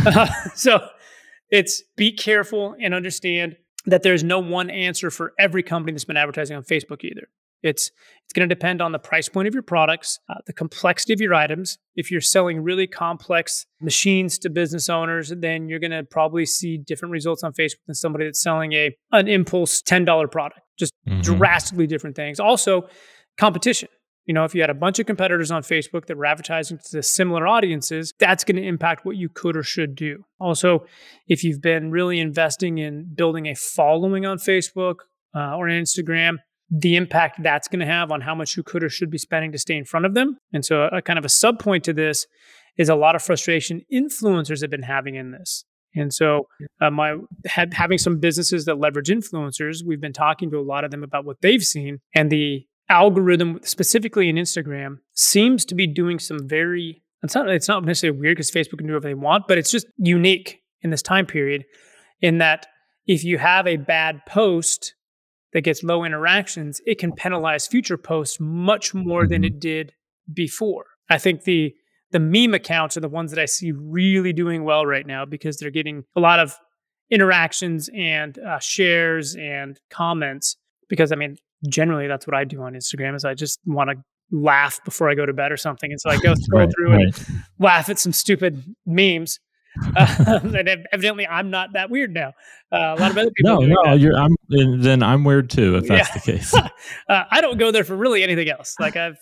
Uh, 0.06 0.26
so 0.54 0.86
it's 1.50 1.82
be 1.96 2.12
careful 2.12 2.76
and 2.80 2.94
understand 2.94 3.56
that 3.86 4.02
there's 4.02 4.22
no 4.24 4.38
one 4.38 4.70
answer 4.70 5.10
for 5.10 5.32
every 5.38 5.62
company 5.62 5.92
that's 5.92 6.04
been 6.04 6.16
advertising 6.16 6.56
on 6.56 6.62
Facebook 6.64 7.02
either. 7.04 7.28
It's 7.62 7.90
it's 8.24 8.32
going 8.32 8.48
to 8.48 8.54
depend 8.54 8.80
on 8.80 8.92
the 8.92 8.98
price 8.98 9.28
point 9.28 9.46
of 9.48 9.52
your 9.54 9.62
products, 9.62 10.18
uh, 10.30 10.34
the 10.46 10.52
complexity 10.54 11.12
of 11.12 11.20
your 11.20 11.34
items. 11.34 11.78
If 11.94 12.10
you're 12.10 12.20
selling 12.22 12.62
really 12.62 12.86
complex 12.86 13.66
machines 13.82 14.38
to 14.40 14.50
business 14.50 14.88
owners, 14.88 15.30
then 15.36 15.68
you're 15.68 15.78
going 15.78 15.90
to 15.90 16.04
probably 16.04 16.46
see 16.46 16.78
different 16.78 17.12
results 17.12 17.42
on 17.42 17.52
Facebook 17.52 17.84
than 17.86 17.94
somebody 17.94 18.24
that's 18.24 18.40
selling 18.42 18.72
a 18.72 18.96
an 19.12 19.28
impulse 19.28 19.82
ten 19.82 20.04
dollar 20.06 20.26
product. 20.26 20.60
Just 20.78 20.94
Mhm. 21.06 21.22
drastically 21.22 21.86
different 21.86 22.16
things. 22.16 22.40
Also, 22.40 22.88
competition. 23.36 23.88
You 24.26 24.34
know, 24.34 24.44
if 24.44 24.54
you 24.54 24.60
had 24.60 24.70
a 24.70 24.74
bunch 24.74 24.98
of 24.98 25.06
competitors 25.06 25.50
on 25.50 25.62
Facebook 25.62 26.06
that 26.06 26.16
were 26.16 26.26
advertising 26.26 26.78
to 26.90 27.02
similar 27.02 27.46
audiences, 27.46 28.12
that's 28.18 28.44
going 28.44 28.56
to 28.56 28.62
impact 28.62 29.04
what 29.04 29.16
you 29.16 29.28
could 29.28 29.56
or 29.56 29.62
should 29.62 29.94
do. 29.94 30.24
Also, 30.38 30.84
if 31.26 31.42
you've 31.42 31.60
been 31.60 31.90
really 31.90 32.20
investing 32.20 32.78
in 32.78 33.12
building 33.14 33.46
a 33.46 33.54
following 33.54 34.26
on 34.26 34.38
Facebook 34.38 34.96
uh, 35.34 35.56
or 35.56 35.66
Instagram, 35.66 36.36
the 36.70 36.96
impact 36.96 37.42
that's 37.42 37.66
going 37.66 37.80
to 37.80 37.86
have 37.86 38.12
on 38.12 38.20
how 38.20 38.34
much 38.34 38.56
you 38.56 38.62
could 38.62 38.84
or 38.84 38.88
should 38.88 39.10
be 39.10 39.18
spending 39.18 39.50
to 39.52 39.58
stay 39.58 39.76
in 39.76 39.84
front 39.84 40.06
of 40.06 40.14
them. 40.14 40.38
And 40.52 40.64
so, 40.64 40.84
a, 40.84 41.02
kind 41.02 41.18
of 41.18 41.24
a 41.24 41.28
sub 41.28 41.58
point 41.58 41.84
to 41.84 41.92
this 41.92 42.26
is 42.76 42.88
a 42.88 42.94
lot 42.94 43.16
of 43.16 43.22
frustration 43.22 43.82
influencers 43.92 44.60
have 44.60 44.70
been 44.70 44.82
having 44.82 45.16
in 45.16 45.32
this. 45.32 45.64
And 45.94 46.14
so, 46.14 46.46
uh, 46.80 46.90
my 46.90 47.16
had, 47.46 47.74
having 47.74 47.98
some 47.98 48.20
businesses 48.20 48.64
that 48.66 48.78
leverage 48.78 49.08
influencers, 49.08 49.84
we've 49.84 50.00
been 50.00 50.12
talking 50.12 50.50
to 50.52 50.58
a 50.58 50.62
lot 50.62 50.84
of 50.84 50.92
them 50.92 51.02
about 51.02 51.24
what 51.24 51.40
they've 51.40 51.62
seen, 51.62 51.98
and 52.14 52.30
the 52.30 52.64
algorithm, 52.90 53.60
specifically 53.62 54.28
in 54.28 54.36
Instagram, 54.36 54.98
seems 55.14 55.64
to 55.66 55.74
be 55.74 55.86
doing 55.86 56.18
some 56.18 56.46
very. 56.46 57.02
It's 57.22 57.34
not. 57.34 57.48
It's 57.48 57.68
not 57.68 57.84
necessarily 57.84 58.18
weird 58.18 58.36
because 58.36 58.50
Facebook 58.50 58.78
can 58.78 58.86
do 58.86 58.92
whatever 58.94 59.08
they 59.08 59.14
want, 59.14 59.44
but 59.48 59.56
it's 59.56 59.70
just 59.70 59.86
unique 59.96 60.60
in 60.82 60.90
this 60.90 61.02
time 61.02 61.26
period, 61.26 61.64
in 62.20 62.38
that 62.38 62.66
if 63.06 63.24
you 63.24 63.38
have 63.38 63.66
a 63.66 63.76
bad 63.76 64.24
post 64.26 64.94
that 65.52 65.62
gets 65.62 65.82
low 65.82 66.04
interactions, 66.04 66.80
it 66.86 66.98
can 66.98 67.12
penalize 67.12 67.66
future 67.66 67.96
posts 67.96 68.38
much 68.40 68.94
more 68.94 69.26
than 69.26 69.44
it 69.44 69.60
did 69.60 69.92
before. 70.32 70.86
I 71.08 71.18
think 71.18 71.44
the 71.44 71.74
the 72.12 72.20
meme 72.20 72.54
accounts 72.54 72.96
are 72.96 73.00
the 73.00 73.08
ones 73.08 73.30
that 73.30 73.40
I 73.40 73.44
see 73.44 73.72
really 73.72 74.32
doing 74.32 74.64
well 74.64 74.84
right 74.84 75.06
now 75.06 75.24
because 75.24 75.58
they're 75.58 75.70
getting 75.70 76.04
a 76.16 76.20
lot 76.20 76.40
of 76.40 76.56
interactions 77.10 77.88
and 77.94 78.38
uh, 78.38 78.58
shares 78.58 79.36
and 79.36 79.78
comments. 79.90 80.56
Because 80.88 81.12
I 81.12 81.16
mean, 81.16 81.36
generally 81.68 82.06
that's 82.06 82.26
what 82.26 82.34
I 82.36 82.44
do 82.44 82.62
on 82.62 82.74
Instagram 82.74 83.14
is 83.16 83.24
I 83.24 83.34
just 83.34 83.58
want 83.66 83.90
to 83.90 83.96
laugh 84.32 84.78
before 84.84 85.10
I 85.10 85.14
go 85.14 85.26
to 85.26 85.32
bed 85.32 85.50
or 85.52 85.56
something, 85.56 85.90
and 85.90 86.00
so 86.00 86.10
I 86.10 86.16
go 86.18 86.34
scroll 86.38 86.62
Right, 86.66 86.72
through 86.74 86.92
and 86.92 87.14
laugh 87.58 87.88
at 87.88 87.98
some 87.98 88.12
stupid 88.12 88.62
memes. 88.86 89.38
Uh, 89.96 90.40
and 90.42 90.68
ev- 90.68 90.84
evidently, 90.92 91.26
I'm 91.26 91.50
not 91.50 91.74
that 91.74 91.90
weird 91.90 92.12
now. 92.12 92.32
Uh, 92.72 92.94
a 92.96 93.00
lot 93.00 93.10
of 93.12 93.18
other 93.18 93.30
people. 93.30 93.60
no 93.62 93.66
no 93.66 93.76
that. 93.84 94.00
you're 94.00 94.16
i'm 94.16 94.34
then 94.48 95.00
i'm 95.02 95.22
weird 95.24 95.48
too 95.50 95.76
if 95.76 95.86
that's 95.86 96.08
Yeah. 96.08 96.14
the 96.14 96.20
case 96.20 96.54
uh, 97.08 97.24
I 97.30 97.40
don't 97.40 97.56
go 97.58 97.70
there 97.70 97.84
for 97.84 97.94
really 97.96 98.22
anything 98.24 98.48
else. 98.48 98.74
Like 98.80 98.96
I've 98.96 99.16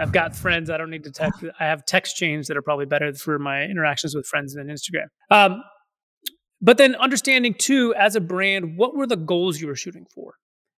I've 0.00 0.12
got 0.12 0.34
friends. 0.36 0.68
I 0.70 0.76
don't 0.76 0.90
need 0.90 1.04
to 1.04 1.10
text. 1.10 1.42
I 1.58 1.64
have 1.66 1.84
text 1.86 2.16
chains 2.16 2.48
that 2.48 2.56
are 2.56 2.62
probably 2.62 2.84
better 2.86 3.12
for 3.14 3.38
my 3.38 3.64
interactions 3.64 4.14
with 4.14 4.26
friends 4.26 4.54
than 4.54 4.68
Instagram. 4.68 5.06
Um, 5.30 5.62
but 6.60 6.76
then 6.76 6.94
understanding 6.96 7.54
too, 7.54 7.94
as 7.98 8.14
a 8.16 8.20
brand, 8.20 8.76
what 8.76 8.94
were 8.94 9.06
the 9.06 9.16
goals 9.16 9.58
you 9.60 9.66
were 9.66 9.74
shooting 9.76 10.04
for, 10.14 10.34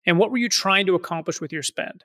and 0.07 0.19
what 0.19 0.31
were 0.31 0.39
you 0.39 0.49
trying 0.49 0.87
to 0.87 0.95
accomplish 0.95 1.41
with 1.41 1.53
your 1.53 1.63
spend? 1.63 2.05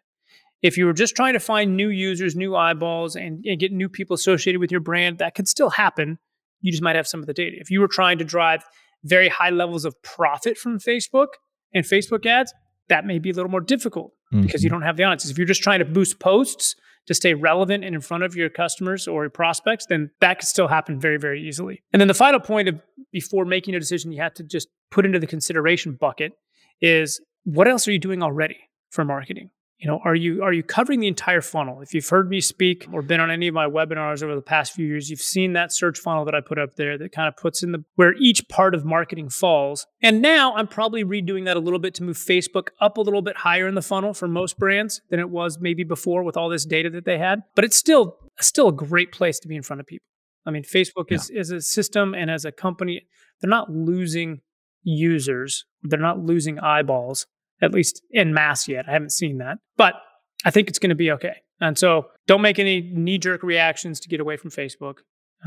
If 0.61 0.77
you 0.77 0.85
were 0.85 0.93
just 0.93 1.15
trying 1.15 1.33
to 1.33 1.39
find 1.39 1.75
new 1.75 1.89
users, 1.89 2.35
new 2.35 2.55
eyeballs, 2.55 3.15
and, 3.15 3.43
and 3.45 3.59
get 3.59 3.71
new 3.71 3.89
people 3.89 4.15
associated 4.15 4.59
with 4.59 4.71
your 4.71 4.79
brand, 4.79 5.19
that 5.19 5.35
could 5.35 5.47
still 5.47 5.69
happen. 5.69 6.17
You 6.61 6.71
just 6.71 6.83
might 6.83 6.95
have 6.95 7.07
some 7.07 7.19
of 7.19 7.27
the 7.27 7.33
data. 7.33 7.57
If 7.59 7.69
you 7.69 7.81
were 7.81 7.87
trying 7.87 8.17
to 8.17 8.23
drive 8.23 8.63
very 9.03 9.29
high 9.29 9.51
levels 9.51 9.85
of 9.85 10.01
profit 10.01 10.57
from 10.57 10.79
Facebook 10.79 11.27
and 11.73 11.85
Facebook 11.85 12.25
ads, 12.25 12.53
that 12.89 13.05
may 13.05 13.19
be 13.19 13.29
a 13.29 13.33
little 13.33 13.51
more 13.51 13.61
difficult 13.61 14.13
because 14.31 14.63
you 14.63 14.69
mm-hmm. 14.69 14.75
don't 14.75 14.81
have 14.83 14.97
the 14.97 15.03
audiences. 15.03 15.31
If 15.31 15.37
you're 15.37 15.47
just 15.47 15.63
trying 15.63 15.79
to 15.79 15.85
boost 15.85 16.19
posts 16.19 16.75
to 17.07 17.13
stay 17.13 17.33
relevant 17.33 17.83
and 17.83 17.93
in 17.93 18.01
front 18.01 18.23
of 18.23 18.35
your 18.35 18.49
customers 18.49 19.07
or 19.07 19.23
your 19.23 19.29
prospects, 19.29 19.85
then 19.87 20.09
that 20.21 20.39
could 20.39 20.47
still 20.47 20.67
happen 20.67 20.99
very, 20.99 21.17
very 21.17 21.47
easily. 21.47 21.83
And 21.93 21.99
then 21.99 22.07
the 22.07 22.15
final 22.15 22.39
point 22.39 22.67
of 22.67 22.81
before 23.11 23.45
making 23.45 23.75
a 23.75 23.79
decision, 23.79 24.11
you 24.11 24.21
have 24.21 24.33
to 24.35 24.43
just 24.43 24.67
put 24.91 25.05
into 25.05 25.19
the 25.19 25.27
consideration 25.27 25.97
bucket 25.99 26.33
is 26.81 27.21
what 27.45 27.67
else 27.67 27.87
are 27.87 27.91
you 27.91 27.99
doing 27.99 28.21
already 28.21 28.57
for 28.89 29.05
marketing? 29.05 29.49
you 29.77 29.87
know 29.87 29.99
are 30.03 30.15
you 30.15 30.41
are 30.41 30.53
you 30.53 30.63
covering 30.63 30.99
the 30.99 31.07
entire 31.07 31.41
funnel? 31.41 31.81
If 31.81 31.93
you've 31.93 32.07
heard 32.07 32.29
me 32.29 32.39
speak 32.41 32.87
or 32.91 33.01
been 33.01 33.19
on 33.19 33.29
any 33.29 33.47
of 33.47 33.53
my 33.53 33.67
webinars 33.67 34.23
over 34.23 34.35
the 34.35 34.41
past 34.41 34.73
few 34.73 34.85
years 34.85 35.09
you've 35.09 35.19
seen 35.19 35.53
that 35.53 35.71
search 35.71 35.99
funnel 35.99 36.25
that 36.25 36.35
i 36.35 36.41
put 36.41 36.57
up 36.57 36.75
there 36.75 36.97
that 36.97 37.11
kind 37.11 37.27
of 37.27 37.35
puts 37.35 37.63
in 37.63 37.71
the 37.71 37.83
where 37.95 38.13
each 38.19 38.47
part 38.47 38.73
of 38.73 38.85
marketing 38.85 39.29
falls. 39.29 39.85
And 40.01 40.21
now 40.21 40.55
i'm 40.55 40.67
probably 40.67 41.03
redoing 41.03 41.45
that 41.45 41.57
a 41.57 41.59
little 41.59 41.79
bit 41.79 41.93
to 41.95 42.03
move 42.03 42.17
facebook 42.17 42.69
up 42.79 42.97
a 42.97 43.01
little 43.01 43.21
bit 43.21 43.37
higher 43.37 43.67
in 43.67 43.75
the 43.75 43.81
funnel 43.81 44.13
for 44.13 44.27
most 44.27 44.57
brands 44.57 45.01
than 45.09 45.19
it 45.19 45.29
was 45.29 45.59
maybe 45.59 45.83
before 45.83 46.23
with 46.23 46.37
all 46.37 46.49
this 46.49 46.65
data 46.65 46.89
that 46.91 47.05
they 47.05 47.17
had. 47.17 47.41
But 47.55 47.65
it's 47.65 47.77
still 47.77 48.17
still 48.39 48.69
a 48.69 48.73
great 48.73 49.11
place 49.11 49.39
to 49.39 49.47
be 49.47 49.55
in 49.55 49.61
front 49.61 49.81
of 49.81 49.87
people. 49.87 50.07
I 50.45 50.51
mean 50.51 50.63
facebook 50.63 51.09
yeah. 51.09 51.17
is, 51.17 51.29
is 51.29 51.51
a 51.51 51.61
system 51.61 52.13
and 52.13 52.31
as 52.31 52.45
a 52.45 52.51
company 52.51 53.07
they're 53.41 53.49
not 53.49 53.69
losing 53.69 54.39
users. 54.83 55.65
They're 55.83 55.99
not 55.99 56.19
losing 56.19 56.59
eyeballs 56.59 57.27
at 57.65 57.73
least 57.73 58.01
in 58.11 58.33
mass 58.33 58.67
yet. 58.67 58.85
I 58.87 58.93
haven't 58.93 59.11
seen 59.11 59.39
that, 59.39 59.57
but 59.75 59.95
I 60.45 60.51
think 60.51 60.69
it's 60.69 60.79
going 60.79 60.89
to 60.89 60.95
be 60.95 61.11
okay. 61.11 61.37
And 61.59 61.77
so 61.77 62.07
don't 62.27 62.41
make 62.41 62.59
any 62.59 62.81
knee 62.81 63.17
jerk 63.17 63.43
reactions 63.43 63.99
to 64.01 64.09
get 64.09 64.19
away 64.19 64.37
from 64.37 64.51
Facebook. 64.51 64.99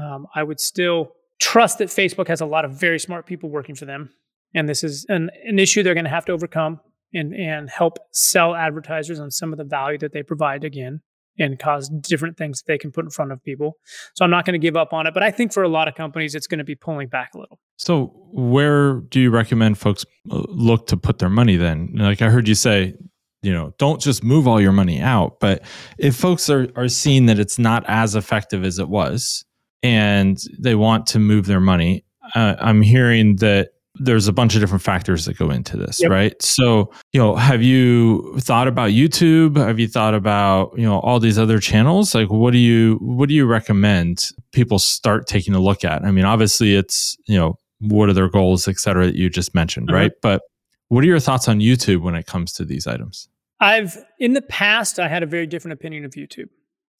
Um, 0.03 0.27
I 0.35 0.43
would 0.43 0.61
still 0.61 1.13
trust 1.41 1.79
that 1.79 1.89
Facebook 1.89 2.29
has 2.29 2.41
a 2.41 2.47
lot 2.47 2.65
of 2.65 2.73
very 2.73 2.99
smart 2.99 3.27
people 3.27 3.49
working 3.49 3.75
for 3.75 3.85
them. 3.85 4.11
And 4.55 4.69
this 4.69 4.83
is 4.83 5.07
an, 5.09 5.31
an 5.45 5.59
issue 5.59 5.83
they're 5.83 5.95
going 5.95 6.05
to 6.05 6.11
have 6.11 6.25
to 6.27 6.33
overcome 6.33 6.81
and, 7.13 7.35
and 7.35 7.71
help 7.71 7.99
sell 8.13 8.55
advertisers 8.55 9.21
on 9.21 9.31
some 9.31 9.53
of 9.53 9.59
the 9.59 9.65
value 9.65 9.99
that 9.99 10.13
they 10.13 10.23
provide 10.23 10.65
again 10.65 11.01
and 11.39 11.59
cause 11.59 11.89
different 11.89 12.37
things 12.37 12.63
they 12.67 12.79
can 12.79 12.91
put 12.91 13.05
in 13.05 13.11
front 13.11 13.33
of 13.33 13.43
people. 13.43 13.77
So 14.15 14.25
I'm 14.25 14.31
not 14.31 14.45
going 14.45 14.59
to 14.61 14.65
give 14.65 14.77
up 14.77 14.93
on 14.93 15.07
it, 15.07 15.15
but 15.15 15.23
I 15.23 15.31
think 15.31 15.53
for 15.53 15.63
a 15.63 15.69
lot 15.69 15.89
of 15.89 15.95
companies, 15.95 16.35
it's 16.35 16.47
going 16.47 16.59
to 16.59 16.65
be 16.65 16.75
pulling 16.75 17.09
back 17.09 17.31
a 17.35 17.39
little. 17.39 17.59
So 17.77 18.13
where 18.33 18.95
do 18.95 19.21
you 19.21 19.31
recommend 19.31 19.79
folks 19.79 20.05
uh, 20.31 20.43
look 20.49 20.87
to 20.89 20.97
put 20.97 21.19
their 21.19 21.31
money 21.31 21.57
then? 21.57 21.91
Like 21.95 22.23
I 22.23 22.31
heard 22.31 22.49
you 22.49 22.55
say, 22.55 22.95
you 23.43 23.53
know, 23.53 23.73
don't 23.79 24.01
just 24.01 24.25
move 24.25 24.49
all 24.49 24.61
your 24.61 24.73
money 24.73 25.01
out, 25.01 25.39
but 25.41 25.63
if 25.97 26.17
folks 26.17 26.51
are 26.51 26.69
are 26.75 26.89
seeing 26.89 27.27
that 27.27 27.39
it's 27.39 27.59
not 27.59 27.85
as 27.87 28.17
effective 28.17 28.65
as 28.65 28.81
it 28.81 28.89
was 28.89 29.45
and 29.83 30.39
they 30.59 30.75
want 30.75 31.07
to 31.09 31.21
move 31.21 31.47
their 31.47 31.61
money, 31.61 32.05
uh, 32.35 32.57
I'm 32.59 32.83
hearing 32.83 33.37
that 33.37 33.71
there's 33.99 34.29
a 34.29 34.33
bunch 34.33 34.55
of 34.55 34.61
different 34.61 34.83
factors 34.83 35.25
that 35.25 35.37
go 35.37 35.51
into 35.51 35.77
this, 35.77 36.01
yep. 36.01 36.11
right? 36.11 36.41
So, 36.43 36.93
you 37.13 37.21
know, 37.21 37.37
have 37.37 37.63
you 37.63 38.39
thought 38.39 38.69
about 38.69 38.91
YouTube? 38.91 39.57
Have 39.57 39.79
you 39.79 39.89
thought 39.89 40.15
about, 40.15 40.73
you 40.77 40.85
know, 40.85 41.01
all 41.01 41.21
these 41.21 41.39
other 41.39 41.59
channels? 41.59 42.15
Like 42.15 42.31
what 42.31 42.53
do 42.53 42.59
you 42.59 42.99
what 43.01 43.29
do 43.29 43.35
you 43.35 43.47
recommend 43.47 44.31
people 44.53 44.79
start 44.79 45.27
taking 45.27 45.55
a 45.55 45.61
look 45.61 45.85
at? 45.85 46.05
I 46.05 46.11
mean, 46.11 46.25
obviously 46.25 46.75
it's, 46.75 47.17
you 47.27 47.37
know, 47.37 47.57
what 47.81 48.09
are 48.09 48.13
their 48.13 48.29
goals, 48.29 48.69
et 48.69 48.79
cetera, 48.79 49.07
that 49.07 49.15
you 49.15 49.31
just 49.31 49.55
mentioned, 49.55 49.91
uh-huh. 49.91 49.99
right? 49.99 50.13
But 50.23 50.43
what 50.89 51.05
are 51.05 51.07
your 51.07 51.21
thoughts 51.21 51.49
on 51.49 51.61
YouTube 51.61 52.01
when 52.03 52.15
it 52.15 52.27
comes 52.27 52.53
to 52.55 52.65
these 52.65 52.87
items? 52.87 53.29
I've 53.61 53.97
in 54.19 54.35
the 54.35 54.43
past 54.43 54.99
I 54.99 55.09
had 55.09 55.23
a 55.23 55.27
very 55.27 55.47
different 55.47 55.73
opinion 55.75 56.05
of 56.05 56.13
YouTube. 56.13 56.49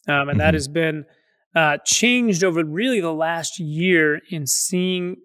Um, 0.07 0.29
and 0.29 0.31
mm-hmm. 0.31 0.39
that 0.39 0.55
has 0.55 0.69
been 0.69 1.05
uh, 1.55 1.79
changed 1.85 2.45
over 2.45 2.65
really 2.65 3.01
the 3.01 3.13
last 3.13 3.59
year 3.59 4.21
in 4.31 4.47
seeing 4.47 5.17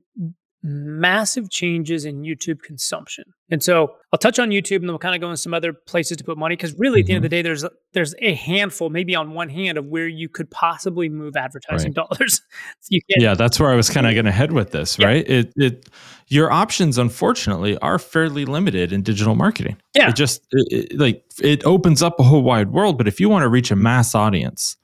massive 0.64 1.50
changes 1.50 2.06
in 2.06 2.22
YouTube 2.22 2.62
consumption. 2.62 3.26
And 3.52 3.62
so 3.62 3.96
I'll 4.14 4.18
touch 4.18 4.40
on 4.40 4.50
YouTube 4.50 4.78
and 4.78 4.84
then 4.84 4.92
we'll 4.92 5.00
kind 5.00 5.14
of 5.14 5.20
go 5.20 5.30
in 5.30 5.36
some 5.36 5.54
other 5.54 5.74
places 5.74 6.18
to 6.18 6.24
put 6.24 6.38
money 6.38 6.56
because 6.56 6.74
really 6.80 7.02
at 7.02 7.06
the 7.06 7.14
end 7.14 7.26
of 7.26 7.30
the 7.30 7.36
mm-hmm. 7.36 7.44
day 7.44 7.50
there's 7.50 7.66
there's 7.92 8.16
a 8.20 8.34
handful 8.34 8.90
maybe 8.90 9.14
on 9.14 9.34
one 9.34 9.50
hand 9.50 9.78
of 9.78 9.86
where 9.88 10.08
you 10.08 10.30
could 10.30 10.50
possibly 10.50 11.10
move 11.10 11.36
advertising 11.36 11.94
right. 11.96 12.08
dollars. 12.08 12.42
yeah, 13.10 13.34
that's 13.34 13.60
where 13.60 13.72
I 13.72 13.76
was 13.76 13.90
kind 13.90 14.08
of 14.08 14.14
going 14.14 14.26
to 14.26 14.32
head 14.32 14.54
with 14.54 14.72
this, 14.72 14.98
yeah. 14.98 15.08
right? 15.08 15.30
It 15.30 15.54
it 15.58 15.90
your 16.30 16.50
options 16.52 16.98
unfortunately 16.98 17.78
are 17.80 18.00
fairly 18.00 18.46
limited 18.46 18.94
in 18.94 19.04
digital 19.04 19.36
marketing. 19.36 19.78
Yeah. 19.94 20.10
It 20.10 20.16
just 20.16 20.42
it, 20.52 20.92
it, 20.94 21.00
like 21.00 21.26
it 21.42 21.64
opens 21.66 22.02
up 22.02 22.20
a 22.20 22.24
whole 22.24 22.42
wide 22.42 22.72
world, 22.72 22.98
but 22.98 23.08
if 23.08 23.20
you 23.20 23.28
want 23.28 23.44
to 23.44 23.50
reach 23.50 23.70
a 23.70 23.76
mass 23.76 24.16
audience, 24.16 24.78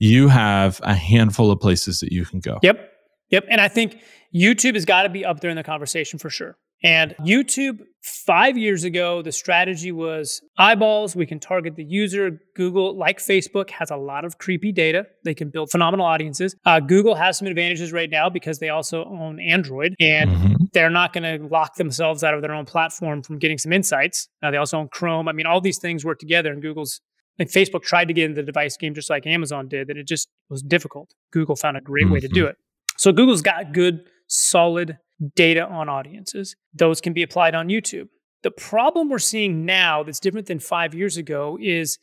you 0.00 0.28
have 0.28 0.80
a 0.82 0.94
handful 0.94 1.52
of 1.52 1.60
places 1.60 2.00
that 2.00 2.12
you 2.12 2.24
can 2.24 2.40
go. 2.40 2.58
Yep. 2.62 2.90
Yep. 3.30 3.46
And 3.48 3.60
I 3.60 3.68
think 3.68 4.00
YouTube 4.34 4.74
has 4.74 4.84
got 4.84 5.04
to 5.04 5.08
be 5.08 5.24
up 5.24 5.40
there 5.40 5.50
in 5.50 5.56
the 5.56 5.62
conversation 5.62 6.18
for 6.18 6.30
sure. 6.30 6.56
And 6.82 7.14
YouTube, 7.20 7.80
five 8.02 8.58
years 8.58 8.84
ago, 8.84 9.22
the 9.22 9.32
strategy 9.32 9.90
was 9.90 10.42
eyeballs. 10.58 11.16
We 11.16 11.24
can 11.24 11.40
target 11.40 11.76
the 11.76 11.84
user. 11.84 12.42
Google, 12.54 12.94
like 12.94 13.20
Facebook, 13.20 13.70
has 13.70 13.90
a 13.90 13.96
lot 13.96 14.26
of 14.26 14.36
creepy 14.36 14.70
data. 14.70 15.06
They 15.24 15.32
can 15.32 15.48
build 15.48 15.70
phenomenal 15.70 16.04
audiences. 16.04 16.54
Uh, 16.66 16.80
Google 16.80 17.14
has 17.14 17.38
some 17.38 17.48
advantages 17.48 17.90
right 17.90 18.10
now 18.10 18.28
because 18.28 18.58
they 18.58 18.68
also 18.68 19.04
own 19.04 19.40
Android 19.40 19.94
and 19.98 20.30
mm-hmm. 20.30 20.64
they're 20.74 20.90
not 20.90 21.14
going 21.14 21.40
to 21.40 21.46
lock 21.46 21.76
themselves 21.76 22.22
out 22.22 22.34
of 22.34 22.42
their 22.42 22.52
own 22.52 22.66
platform 22.66 23.22
from 23.22 23.38
getting 23.38 23.56
some 23.56 23.72
insights. 23.72 24.28
Uh, 24.42 24.50
they 24.50 24.58
also 24.58 24.78
own 24.78 24.88
Chrome. 24.88 25.26
I 25.26 25.32
mean, 25.32 25.46
all 25.46 25.62
these 25.62 25.78
things 25.78 26.04
work 26.04 26.18
together, 26.18 26.52
and 26.52 26.60
Google's 26.60 27.00
and 27.38 27.48
Facebook 27.48 27.82
tried 27.82 28.08
to 28.08 28.14
get 28.14 28.26
into 28.26 28.42
the 28.42 28.46
device 28.46 28.76
game 28.76 28.94
just 28.94 29.10
like 29.10 29.26
Amazon 29.26 29.68
did, 29.68 29.88
and 29.88 29.98
it 29.98 30.06
just 30.06 30.28
was 30.50 30.62
difficult. 30.62 31.14
Google 31.32 31.56
found 31.56 31.76
a 31.78 31.80
great 31.80 32.04
mm-hmm. 32.04 32.14
way 32.14 32.20
to 32.20 32.28
do 32.28 32.42
mm-hmm. 32.42 32.50
it. 32.50 32.56
So 32.96 33.10
Google's 33.10 33.42
got 33.42 33.72
good 33.72 34.04
solid 34.26 34.98
data 35.34 35.66
on 35.66 35.88
audiences. 35.88 36.56
Those 36.72 37.00
can 37.00 37.12
be 37.12 37.22
applied 37.22 37.54
on 37.54 37.68
YouTube. 37.68 38.08
The 38.42 38.50
problem 38.50 39.08
we're 39.08 39.18
seeing 39.18 39.64
now 39.64 40.02
that's 40.02 40.20
different 40.20 40.46
than 40.46 40.58
five 40.58 40.94
years 40.94 41.16
ago 41.16 41.58
is 41.60 41.98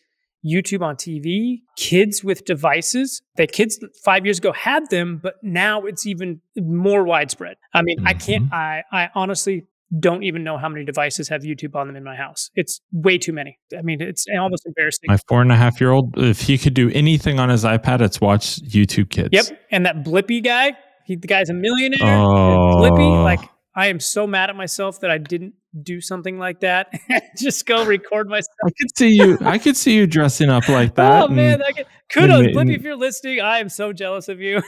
YouTube 0.45 0.81
on 0.81 0.95
TV, 0.95 1.61
kids 1.77 2.23
with 2.23 2.45
devices 2.45 3.21
that 3.35 3.51
kids 3.51 3.79
five 4.03 4.25
years 4.25 4.39
ago 4.39 4.51
had 4.51 4.89
them, 4.89 5.19
but 5.21 5.35
now 5.43 5.85
it's 5.85 6.07
even 6.07 6.41
more 6.57 7.03
widespread. 7.03 7.57
I 7.73 7.83
mean, 7.83 7.99
mm-hmm. 7.99 8.07
I 8.07 8.13
can't, 8.13 8.45
mm-hmm. 8.45 8.53
I, 8.55 9.03
I 9.03 9.09
honestly 9.13 9.67
don't 9.99 10.23
even 10.23 10.43
know 10.43 10.57
how 10.57 10.69
many 10.69 10.85
devices 10.85 11.27
have 11.29 11.41
YouTube 11.41 11.75
on 11.75 11.87
them 11.87 11.95
in 11.95 12.03
my 12.03 12.15
house. 12.15 12.49
It's 12.55 12.79
way 12.91 13.17
too 13.17 13.33
many. 13.33 13.59
I 13.77 13.81
mean, 13.81 14.01
it's 14.01 14.25
almost 14.39 14.65
embarrassing. 14.65 15.07
My 15.09 15.17
four 15.27 15.41
and 15.41 15.51
a 15.51 15.57
half 15.57 15.81
year 15.81 15.91
old, 15.91 16.17
if 16.17 16.41
he 16.41 16.57
could 16.57 16.73
do 16.73 16.89
anything 16.91 17.39
on 17.39 17.49
his 17.49 17.63
iPad, 17.63 18.01
it's 18.01 18.21
watch 18.21 18.61
YouTube 18.61 19.09
Kids. 19.09 19.29
Yep. 19.31 19.59
And 19.69 19.85
that 19.85 20.03
Blippi 20.03 20.43
guy, 20.43 20.77
he, 21.05 21.15
the 21.15 21.27
guy's 21.27 21.49
a 21.49 21.53
millionaire. 21.53 22.17
Oh. 22.17 22.77
Blippi, 22.77 23.23
like 23.23 23.41
I 23.75 23.87
am 23.87 23.99
so 23.99 24.27
mad 24.27 24.49
at 24.49 24.55
myself 24.55 24.99
that 24.99 25.11
I 25.11 25.17
didn't 25.17 25.53
do 25.81 26.01
something 26.01 26.37
like 26.37 26.59
that. 26.59 26.91
Just 27.37 27.65
go 27.65 27.85
record 27.85 28.27
myself. 28.27 28.55
I 28.65 28.71
could 28.77 28.97
see 28.97 29.09
you. 29.09 29.37
I 29.41 29.57
could 29.57 29.77
see 29.77 29.95
you 29.95 30.07
dressing 30.07 30.49
up 30.49 30.67
like 30.67 30.95
that. 30.95 31.23
Oh 31.23 31.27
man, 31.29 31.61
I 31.61 31.71
could, 31.71 31.85
kudos, 32.11 32.47
and, 32.47 32.55
Blippi, 32.55 32.75
if 32.75 32.81
you're 32.81 32.97
listening. 32.97 33.39
I 33.39 33.59
am 33.59 33.69
so 33.69 33.93
jealous 33.93 34.27
of 34.27 34.41
you. 34.41 34.61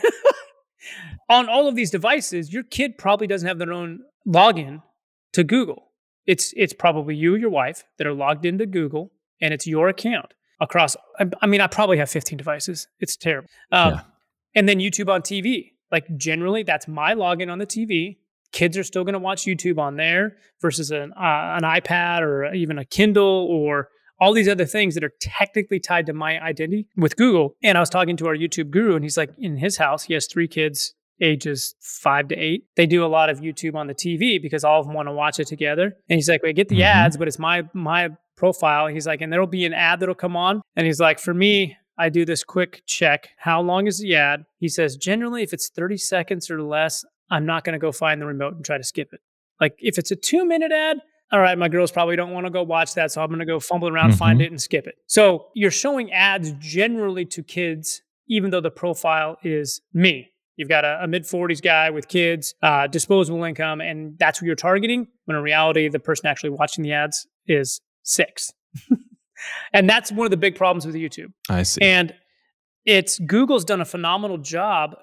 On 1.30 1.48
all 1.50 1.68
of 1.68 1.76
these 1.76 1.92
devices, 1.92 2.54
your 2.54 2.64
kid 2.64 2.98
probably 2.98 3.28
doesn't 3.28 3.48
have 3.48 3.58
their 3.58 3.72
own 3.72 4.00
login 4.28 4.82
to 5.34 5.44
Google. 5.44 5.92
It's 6.26 6.54
it's 6.56 6.74
probably 6.74 7.16
you, 7.16 7.36
your 7.36 7.50
wife, 7.50 7.84
that 7.98 8.08
are 8.08 8.14
logged 8.14 8.46
into 8.46 8.66
Google, 8.66 9.12
and 9.42 9.54
it's 9.54 9.68
your 9.68 9.90
account 9.90 10.34
across. 10.62 10.96
I, 11.20 11.26
I 11.42 11.48
mean, 11.48 11.60
I 11.60 11.68
probably 11.68 11.98
have 11.98 12.10
15 12.10 12.38
devices. 12.38 12.88
It's 13.00 13.18
terrible. 13.18 13.50
Um, 13.72 13.94
yeah. 13.94 14.02
And 14.56 14.70
then 14.70 14.80
YouTube 14.80 15.10
on 15.10 15.22
TV. 15.22 15.72
Like 15.94 16.18
generally, 16.18 16.64
that's 16.64 16.88
my 16.88 17.14
login 17.14 17.50
on 17.50 17.60
the 17.60 17.66
TV. 17.66 18.18
Kids 18.52 18.78
are 18.78 18.84
still 18.84 19.04
going 19.04 19.14
to 19.14 19.20
watch 19.20 19.44
YouTube 19.46 19.78
on 19.80 19.96
there 19.96 20.36
versus 20.60 20.92
an 20.92 21.14
uh, 21.14 21.58
an 21.58 21.64
iPad 21.64 22.22
or 22.22 22.54
even 22.54 22.78
a 22.80 22.84
Kindle 22.84 23.48
or 23.50 23.90
all 24.20 24.34
these 24.34 24.50
other 24.50 24.66
things 24.66 24.96
that 24.96 25.04
are 25.04 25.14
technically 25.22 25.80
tied 25.80 26.08
to 26.08 26.14
my 26.14 26.40
identity 26.42 26.88
with 26.98 27.16
Google. 27.16 27.56
And 27.64 27.78
I 27.78 27.82
was 27.82 27.90
talking 27.90 28.18
to 28.18 28.28
our 28.28 28.36
YouTube 28.36 28.72
guru, 28.72 28.96
and 28.96 29.04
he's 29.04 29.18
like, 29.18 29.32
in 29.38 29.58
his 29.58 29.78
house, 29.78 30.04
he 30.04 30.14
has 30.14 30.28
three 30.28 30.48
kids 30.48 30.96
ages 31.22 31.76
five 31.80 32.28
to 32.30 32.36
eight. 32.36 32.66
They 32.76 32.86
do 32.86 33.06
a 33.06 33.08
lot 33.08 33.30
of 33.30 33.40
YouTube 33.40 33.76
on 33.76 33.88
the 33.88 33.94
TV 33.94 34.42
because 34.42 34.64
all 34.64 34.80
of 34.80 34.88
them 34.88 34.96
want 34.96 35.08
to 35.08 35.14
watch 35.14 35.40
it 35.40 35.48
together. 35.48 35.96
And 36.10 36.18
he's 36.18 36.28
like, 36.28 36.42
"We 36.42 36.54
get 36.54 36.70
the 36.70 36.76
mm-hmm. 36.76 37.06
ads, 37.06 37.18
but 37.18 37.28
it's 37.28 37.40
my 37.40 37.64
my 37.74 38.10
profile." 38.36 38.88
He's 38.88 39.06
like, 39.06 39.22
and 39.22 39.32
there'll 39.32 39.48
be 39.48 39.66
an 39.66 39.74
ad 39.74 40.00
that'll 40.00 40.16
come 40.16 40.36
on. 40.36 40.62
And 40.76 40.86
he's 40.88 41.00
like, 41.00 41.20
for 41.20 41.34
me, 41.34 41.78
I 41.98 42.10
do 42.10 42.26
this 42.26 42.44
quick 42.44 42.84
check. 42.86 43.30
How 43.38 43.62
long 43.62 43.88
is 43.88 44.00
the 44.00 44.16
ad? 44.16 44.46
He 44.58 44.68
says, 44.68 44.98
generally, 44.98 45.44
if 45.44 45.54
it's 45.54 45.70
30 45.70 45.98
seconds 45.98 46.50
or 46.50 46.62
less, 46.62 47.06
I'm 47.30 47.46
not 47.46 47.64
going 47.64 47.74
to 47.74 47.80
go 47.80 47.92
find 47.92 48.22
the 48.22 48.26
remote 48.26 48.56
and 48.56 48.66
try 48.66 48.78
to 48.78 48.84
skip 48.84 49.10
it. 49.14 49.22
Like 49.62 49.76
if 49.80 49.98
it's 49.98 50.12
a 50.12 50.16
two 50.16 50.46
minute 50.46 50.72
ad, 50.72 50.98
all 51.32 51.40
right, 51.40 51.58
my 51.58 51.68
girls 51.68 51.92
probably 51.92 52.16
don't 52.16 52.32
want 52.32 52.46
to 52.46 52.52
go 52.52 52.62
watch 52.64 52.94
that. 52.96 53.12
So 53.12 53.22
I'm 53.22 53.30
going 53.30 53.40
to 53.40 53.46
go 53.46 53.60
fumble 53.60 53.88
around, 53.88 54.10
mm-hmm. 54.10 54.18
find 54.18 54.42
it, 54.42 54.52
and 54.52 54.62
skip 54.62 54.86
it. 54.86 54.96
So 55.08 55.48
you're 55.56 55.72
showing 55.72 56.12
ads 56.12 56.52
generally 56.60 57.26
to 57.26 57.42
kids, 57.42 58.02
even 58.28 58.52
though 58.52 58.62
the 58.62 58.72
profile 58.72 59.38
is 59.44 59.82
me. 59.94 60.32
You've 60.58 60.70
got 60.70 60.86
a, 60.86 61.04
a 61.04 61.08
mid 61.08 61.24
40s 61.24 61.62
guy 61.62 61.90
with 61.90 62.08
kids, 62.08 62.54
uh, 62.62 62.86
disposable 62.86 63.44
income, 63.44 63.82
and 63.82 64.18
that's 64.20 64.38
who 64.38 64.46
you're 64.46 64.56
targeting. 64.56 65.08
When 65.26 65.36
in 65.36 65.42
reality, 65.44 65.88
the 65.88 66.00
person 66.00 66.28
actually 66.28 66.52
watching 66.52 66.84
the 66.84 66.94
ads 66.94 67.26
is 67.48 67.82
six. 68.04 68.52
And 69.74 69.90
that's 69.90 70.12
one 70.12 70.26
of 70.26 70.32
the 70.32 70.38
big 70.38 70.56
problems 70.56 70.86
with 70.86 70.96
YouTube. 70.96 71.34
I 71.50 71.64
see. 71.64 71.82
And 71.82 72.14
it's 72.86 73.20
Google's 73.20 73.66
done 73.66 73.82
a 73.82 73.86
phenomenal 73.86 74.38
job 74.38 74.96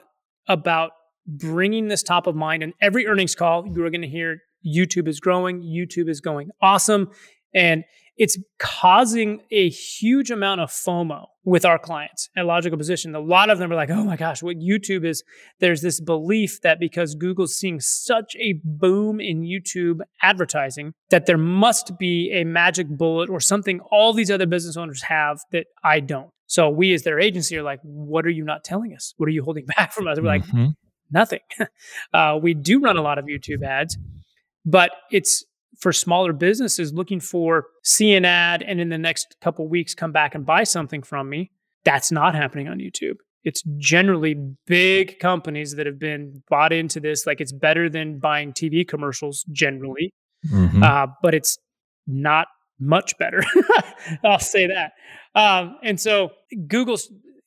about 0.49 0.93
bringing 1.27 1.89
this 1.89 2.03
top 2.03 2.27
of 2.27 2.35
mind. 2.35 2.63
And 2.63 2.73
every 2.81 3.07
earnings 3.07 3.35
call, 3.35 3.67
you 3.67 3.85
are 3.85 3.91
going 3.91 4.03
to 4.03 4.09
hear 4.09 4.41
YouTube 4.67 5.09
is 5.09 5.21
growing, 5.21 5.63
YouTube 5.63 6.09
is 6.09 6.21
going 6.21 6.51
awesome. 6.61 7.11
And 7.55 7.85
it's 8.21 8.37
causing 8.59 9.41
a 9.51 9.71
huge 9.71 10.31
amount 10.31 10.61
of 10.61 10.71
FOMO 10.71 11.25
with 11.43 11.65
our 11.65 11.79
clients 11.79 12.29
at 12.37 12.45
Logical 12.45 12.77
Position. 12.77 13.15
A 13.15 13.19
lot 13.19 13.49
of 13.49 13.59
them 13.59 13.73
are 13.73 13.75
like, 13.75 13.89
oh 13.89 14.05
my 14.05 14.17
gosh, 14.19 14.43
what 14.43 14.59
YouTube 14.59 15.07
is, 15.07 15.25
there's 15.59 15.81
this 15.81 16.03
belief 16.03 16.61
that 16.61 16.79
because 16.79 17.15
Google's 17.15 17.57
seeing 17.57 17.81
such 17.81 18.37
a 18.37 18.61
boom 18.63 19.21
in 19.21 19.41
YouTube 19.41 20.01
advertising, 20.23 20.93
that 21.09 21.25
there 21.25 21.39
must 21.39 21.99
be 21.99 22.31
a 22.31 22.45
magic 22.45 22.89
bullet 22.89 23.31
or 23.31 23.41
something 23.41 23.81
all 23.91 24.13
these 24.13 24.31
other 24.31 24.47
business 24.47 24.77
owners 24.77 25.01
have 25.05 25.39
that 25.53 25.65
I 25.83 26.01
don't. 26.01 26.29
So 26.47 26.69
we 26.69 26.93
as 26.93 27.05
their 27.05 27.19
agency 27.19 27.57
are 27.57 27.63
like, 27.63 27.81
what 27.83 28.27
are 28.27 28.31
you 28.31 28.45
not 28.45 28.65
telling 28.65 28.93
us? 28.95 29.15
What 29.17 29.29
are 29.31 29.33
you 29.33 29.43
holding 29.43 29.65
back 29.77 29.95
from 29.95 30.07
us? 30.07 30.19
We're 30.21 30.27
like, 30.27 30.45
Mhm. 30.45 30.75
nothing. 31.11 31.41
uh, 32.13 32.39
we 32.43 32.53
do 32.53 32.81
run 32.81 32.99
a 32.99 33.03
lot 33.03 33.19
of 33.19 33.25
YouTube 33.25 33.63
ads, 33.65 33.97
but 34.67 34.91
it's 35.11 35.43
for 35.81 35.93
smaller 35.93 36.33
businesses 36.33 36.93
looking 36.93 37.21
for 37.21 37.67
see 37.83 38.15
an 38.15 38.25
ad 38.25 38.63
and 38.63 38.81
in 38.81 38.89
the 38.91 38.99
next 38.99 39.37
couple 39.41 39.67
weeks 39.69 39.95
come 39.95 40.13
back 40.13 40.35
and 40.35 40.45
buy 40.45 40.63
something 40.65 41.03
from 41.03 41.29
me. 41.31 41.51
That's 41.85 42.13
not 42.13 42.35
happening 42.35 42.69
on 42.69 42.79
YouTube. 42.79 43.17
It's 43.45 43.63
generally 43.79 44.35
big 44.67 45.19
companies 45.19 45.75
that 45.77 45.87
have 45.87 45.99
been 45.99 46.43
bought 46.51 46.73
into 46.75 47.01
this. 47.01 47.27
Like 47.27 47.41
it's 47.41 47.53
better 47.53 47.89
than 47.89 48.19
buying 48.19 48.53
TV 48.53 48.87
commercials 48.87 49.45
generally, 49.51 50.13
Mhm. 50.53 50.83
uh, 50.83 51.07
but 51.23 51.35
it's 51.35 51.57
not 52.07 52.49
much 52.79 53.17
better. 53.19 53.43
I'll 54.25 54.39
say 54.39 54.67
that. 54.67 54.93
Um, 55.35 55.77
and 55.83 55.99
so 55.99 56.31
Google 56.69 56.99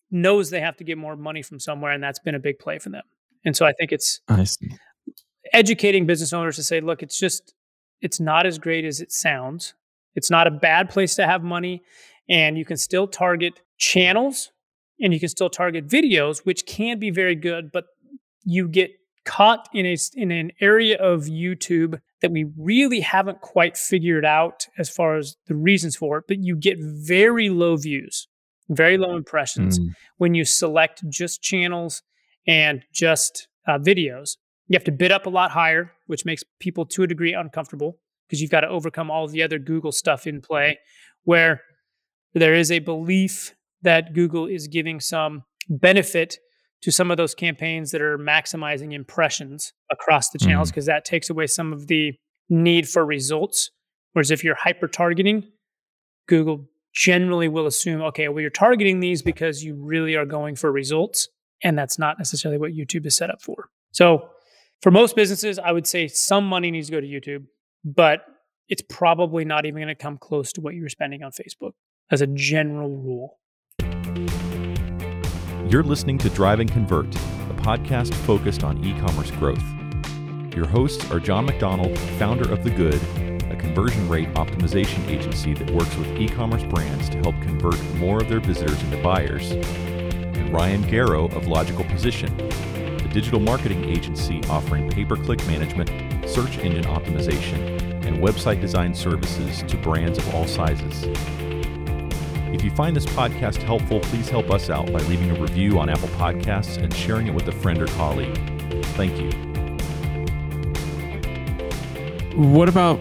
knows 0.10 0.50
they 0.50 0.62
have 0.62 0.78
to 0.78 0.84
get 0.84 0.98
more 0.98 1.16
money 1.16 1.42
from 1.44 1.60
somewhere, 1.60 1.92
and 1.92 2.02
that's 2.04 2.20
been 2.20 2.36
a 2.36 2.40
big 2.40 2.58
play 2.60 2.80
for 2.80 2.90
them. 2.90 3.04
And 3.46 3.56
so 3.56 3.66
I 3.66 3.74
think 3.74 3.92
it's 3.92 4.22
I 4.28 4.44
see. 4.46 4.72
educating 5.54 6.06
business 6.06 6.34
owners 6.34 6.56
to 6.56 6.64
say, 6.64 6.82
look, 6.82 7.04
it's 7.04 7.20
just, 7.20 7.54
it's 8.02 8.20
not 8.20 8.46
as 8.46 8.58
great 8.60 8.86
as 8.86 9.00
it 9.02 9.12
sounds. 9.12 9.74
It's 10.16 10.30
not 10.30 10.48
a 10.48 10.52
bad 10.52 10.90
place 10.90 11.16
to 11.16 11.26
have 11.26 11.44
money. 11.44 11.82
And 12.30 12.58
you 12.58 12.66
can 12.66 12.78
still 12.78 13.08
target 13.08 13.60
channels 13.78 14.52
and 15.02 15.14
you 15.14 15.20
can 15.20 15.30
still 15.30 15.50
target 15.50 15.88
videos, 15.88 16.40
which 16.46 16.66
can 16.66 17.00
be 17.00 17.10
very 17.10 17.36
good, 17.36 17.72
but 17.72 17.86
you 18.46 18.68
get 18.68 18.92
caught 19.26 19.68
in 19.74 19.86
a 19.86 19.96
in 20.16 20.32
an 20.32 20.52
area 20.62 20.98
of 20.98 21.24
YouTube 21.24 22.00
that 22.22 22.32
we 22.32 22.46
really 22.58 23.00
haven't 23.00 23.42
quite 23.42 23.76
figured 23.78 24.26
out 24.26 24.68
as 24.78 24.90
far 24.90 25.18
as 25.18 25.36
the 25.48 25.56
reasons 25.56 25.96
for 25.96 26.18
it, 26.18 26.26
but 26.28 26.44
you 26.44 26.56
get 26.56 26.78
very 26.80 27.50
low 27.50 27.76
views, 27.78 28.28
very 28.70 28.98
low 28.98 29.16
impressions 29.16 29.80
Mm. 29.80 29.94
when 30.18 30.34
you 30.36 30.46
select 30.46 31.04
just 31.10 31.42
channels 31.42 32.02
and 32.48 32.84
just 32.94 33.48
uh, 33.68 33.78
videos. 33.80 34.38
You 34.68 34.76
have 34.76 34.84
to 34.86 34.92
bid 34.92 35.12
up 35.12 35.26
a 35.26 35.30
lot 35.30 35.52
higher, 35.52 35.92
which 36.08 36.26
makes 36.26 36.44
people 36.60 36.86
to 36.88 37.04
a 37.04 37.08
degree 37.08 37.34
uncomfortable 37.34 38.00
because 38.28 38.42
you've 38.42 38.52
got 38.52 38.62
to 38.62 38.70
overcome 38.70 39.12
all 39.12 39.28
the 39.28 39.44
other 39.44 39.60
Google 39.60 39.92
stuff 39.92 40.26
in 40.26 40.42
play, 40.42 40.80
where 41.24 41.62
there 42.34 42.54
is 42.54 42.72
a 42.72 42.80
belief 42.80 43.54
that 43.82 44.14
Google 44.14 44.48
is 44.48 44.68
giving 44.68 45.00
some 45.00 45.44
benefit 45.70 46.38
to 46.82 46.92
some 46.92 47.12
of 47.12 47.18
those 47.18 47.36
campaigns 47.36 47.92
that 47.92 48.02
are 48.02 48.18
maximizing 48.18 48.94
impressions 48.94 49.74
across 49.92 50.30
the 50.30 50.40
channels 50.40 50.68
mm-hmm. 50.68 50.74
because 50.74 50.86
that 50.86 51.06
takes 51.06 51.30
away 51.30 51.48
some 51.48 51.72
of 51.72 51.88
the 51.88 52.14
need 52.50 52.88
for 52.88 53.06
results. 53.06 53.72
Whereas 54.14 54.32
if 54.32 54.44
you're 54.44 54.56
hyper 54.56 54.88
targeting, 54.88 55.44
Google 56.28 56.66
generally 56.94 57.48
will 57.48 57.68
assume, 57.68 58.02
okay, 58.02 58.28
well, 58.28 58.42
you're 58.42 58.50
targeting 58.50 59.00
these 59.00 59.22
because 59.22 59.64
you 59.64 59.76
really 59.76 60.16
are 60.16 60.26
going 60.26 60.56
for 60.56 60.72
results. 60.72 61.28
And 61.64 61.78
that's 61.78 61.98
not 61.98 62.18
necessarily 62.18 62.60
what 62.60 62.72
YouTube 62.72 63.06
is 63.06 63.16
set 63.16 63.30
up 63.30 63.42
for. 63.42 63.70
So 63.92 64.30
for 64.84 64.92
most 64.92 65.16
businesses, 65.16 65.58
I 65.58 65.72
would 65.72 65.88
say 65.88 66.10
some 66.10 66.46
money 66.46 66.70
needs 66.70 66.88
to 66.88 66.92
go 66.92 67.00
to 67.00 67.08
YouTube, 67.08 67.46
but 67.86 68.26
it's 68.68 68.82
probably 68.90 69.46
not 69.46 69.66
even 69.66 69.78
going 69.82 69.88
to 69.88 69.96
come 69.96 70.18
close 70.18 70.52
to 70.54 70.62
what 70.62 70.76
you 70.76 70.82
were 70.82 70.90
spending 70.90 71.24
on 71.24 71.32
Facebook 71.32 71.72
as 72.12 72.20
a 72.20 72.28
general 72.28 72.90
rule. 72.90 73.40
You're 75.70 75.84
listening 75.84 76.18
to 76.18 76.30
Drive 76.32 76.60
and 76.60 76.70
Convert, 76.70 77.16
a 77.16 77.56
podcast 77.56 78.14
focused 78.26 78.66
on 78.66 78.84
e 78.84 78.92
commerce 79.00 79.32
growth. 79.32 79.64
Your 80.54 80.68
hosts 80.68 81.10
are 81.12 81.20
Jon 81.22 81.46
MacDonald, 81.46 81.98
founder 82.20 82.52
of 82.52 82.66
The 82.66 82.72
Good, 82.72 83.02
a 83.50 83.56
conversion 83.56 84.10
rate 84.10 84.28
optimization 84.34 85.08
agency 85.08 85.54
that 85.54 85.72
works 85.72 85.96
with 85.96 86.10
e 86.20 86.28
commerce 86.28 86.64
brands 86.64 87.08
to 87.12 87.18
help 87.20 87.36
convert 87.42 87.82
more 87.96 88.22
of 88.22 88.28
their 88.28 88.42
visitors 88.42 88.84
into 88.84 89.02
buyers, 89.02 89.52
and 89.52 90.52
Ryan 90.52 90.84
Garrow 90.84 91.34
of 91.34 91.48
Logical 91.48 91.86
Position, 91.86 92.38
digital 93.14 93.40
marketing 93.40 93.86
agency 93.86 94.42
offering 94.50 94.90
pay 94.90 95.06
per 95.06 95.16
click 95.16 95.46
management, 95.46 95.90
search 96.28 96.58
engine 96.58 96.84
optimization, 96.86 97.80
and 98.06 98.18
website 98.18 98.60
design 98.60 98.94
services 98.94 99.64
to 99.64 99.78
brands 99.78 100.18
of 100.18 100.34
all 100.34 100.48
sizes. 100.48 101.04
If 102.54 102.64
you 102.64 102.72
find 102.72 102.96
this 102.96 103.06
podcast 103.06 103.62
helpful, 103.62 104.00
please 104.00 104.30
help 104.30 104.50
us 104.50 104.70
out 104.70 104.92
by 104.92 105.00
leaving 105.02 105.32
a 105.32 105.40
review 105.40 105.80
on 105.80 105.90
Apple 105.90 106.10
Podcasts 106.10 106.78
and 106.78 106.94
sharing 106.94 107.28
it 107.28 107.34
with 107.34 107.48
a 107.48 107.52
friend 107.52 107.82
or 107.82 107.88
colleague. 107.88 108.36
Thank 108.98 109.20
you. 109.20 109.30
What 112.36 112.68
about 112.68 113.00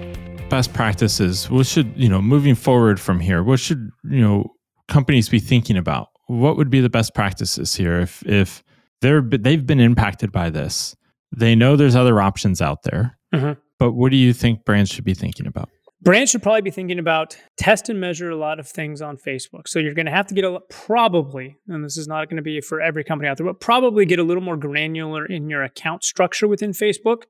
best 0.51 0.75
practices? 0.75 1.49
What 1.51 1.67
should, 1.67 1.95
you 1.97 2.11
know, 2.11 2.21
moving 2.21 2.55
forward 2.55 3.01
from 3.01 3.19
here, 3.19 3.43
what 3.43 3.61
should, 3.61 3.91
you 4.05 4.21
know, 4.21 4.53
companies 4.89 5.31
be 5.31 5.39
thinking 5.39 5.79
about? 5.79 6.09
What 6.27 6.59
would 6.59 6.69
be 6.69 6.81
the 6.81 6.91
best 6.91 7.15
practices 7.15 7.75
here 7.75 7.99
if 8.01 8.23
if 8.27 8.63
they're 9.03 9.21
they've 9.21 9.67
been 9.67 9.81
impacted 9.81 10.33
by 10.33 10.49
this? 10.49 10.97
They 11.37 11.55
know 11.55 11.77
there's 11.77 11.97
other 11.97 12.21
options 12.21 12.63
out 12.63 12.83
there. 12.85 13.19
Mhm. 13.35 13.59
But 13.79 13.93
what 13.93 14.11
do 14.11 14.17
you 14.17 14.33
think 14.33 14.65
brands 14.65 14.91
should 14.91 15.05
be 15.05 15.15
thinking 15.15 15.47
about? 15.47 15.69
Brands 16.01 16.31
should 16.31 16.43
probably 16.43 16.63
be 16.63 16.71
thinking 16.71 16.99
about 16.99 17.37
test 17.57 17.89
and 17.89 18.01
measure 18.01 18.31
a 18.31 18.37
lot 18.37 18.59
of 18.59 18.67
things 18.69 19.01
on 19.01 19.17
Facebook. 19.17 19.69
So 19.69 19.79
you're 19.79 19.95
going 19.95 20.07
to 20.07 20.13
have 20.13 20.27
to 20.27 20.35
get 20.35 20.45
a 20.45 20.51
lot, 20.51 20.69
probably, 20.69 21.57
and 21.69 21.85
this 21.85 21.97
is 21.97 22.09
not 22.09 22.29
going 22.29 22.39
to 22.39 22.43
be 22.43 22.61
for 22.61 22.81
every 22.81 23.05
company 23.05 23.29
out 23.29 23.37
there, 23.37 23.47
but 23.47 23.61
probably 23.61 24.05
get 24.05 24.19
a 24.19 24.25
little 24.25 24.43
more 24.43 24.57
granular 24.57 25.25
in 25.25 25.49
your 25.49 25.63
account 25.63 26.03
structure 26.03 26.49
within 26.49 26.73
Facebook 26.73 27.23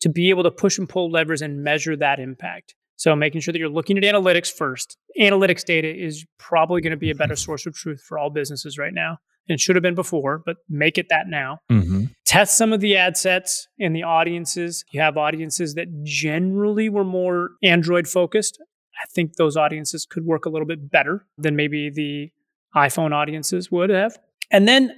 to 0.00 0.08
be 0.08 0.30
able 0.30 0.42
to 0.44 0.50
push 0.50 0.78
and 0.78 0.88
pull 0.88 1.10
levers 1.10 1.42
and 1.42 1.62
measure 1.62 1.94
that 1.96 2.18
impact. 2.18 2.74
So 2.96 3.14
making 3.14 3.42
sure 3.42 3.52
that 3.52 3.58
you're 3.58 3.68
looking 3.68 3.98
at 3.98 4.04
analytics 4.04 4.50
first. 4.50 4.96
Analytics 5.20 5.64
data 5.64 5.94
is 5.94 6.24
probably 6.38 6.80
going 6.80 6.92
to 6.92 6.96
be 6.96 7.10
a 7.10 7.14
better 7.14 7.36
source 7.46 7.66
of 7.66 7.74
truth 7.74 8.00
for 8.00 8.18
all 8.18 8.30
businesses 8.30 8.78
right 8.78 8.94
now. 8.94 9.18
And 9.48 9.60
should 9.60 9.76
have 9.76 9.82
been 9.82 9.94
before, 9.94 10.42
but 10.44 10.56
make 10.68 10.98
it 10.98 11.06
that 11.10 11.28
now 11.28 11.60
Mm-hmm. 11.70 12.06
test 12.24 12.58
some 12.58 12.72
of 12.72 12.80
the 12.80 12.96
ad 12.96 13.16
sets 13.16 13.68
and 13.78 13.94
the 13.94 14.02
audiences. 14.02 14.84
You 14.90 15.00
have 15.00 15.16
audiences 15.16 15.74
that 15.74 16.02
generally 16.02 16.88
were 16.88 17.04
more 17.04 17.50
Android 17.62 18.08
focused. 18.08 18.60
I 19.00 19.06
think 19.14 19.36
those 19.36 19.56
audiences 19.56 20.04
could 20.04 20.24
work 20.24 20.46
a 20.46 20.48
little 20.48 20.66
bit 20.66 20.90
better 20.90 21.26
than 21.38 21.54
maybe 21.54 21.90
the 21.90 22.32
iPhone 22.74 23.12
audiences 23.12 23.70
would 23.70 23.90
have. 23.90 24.18
And 24.50 24.66
then 24.66 24.92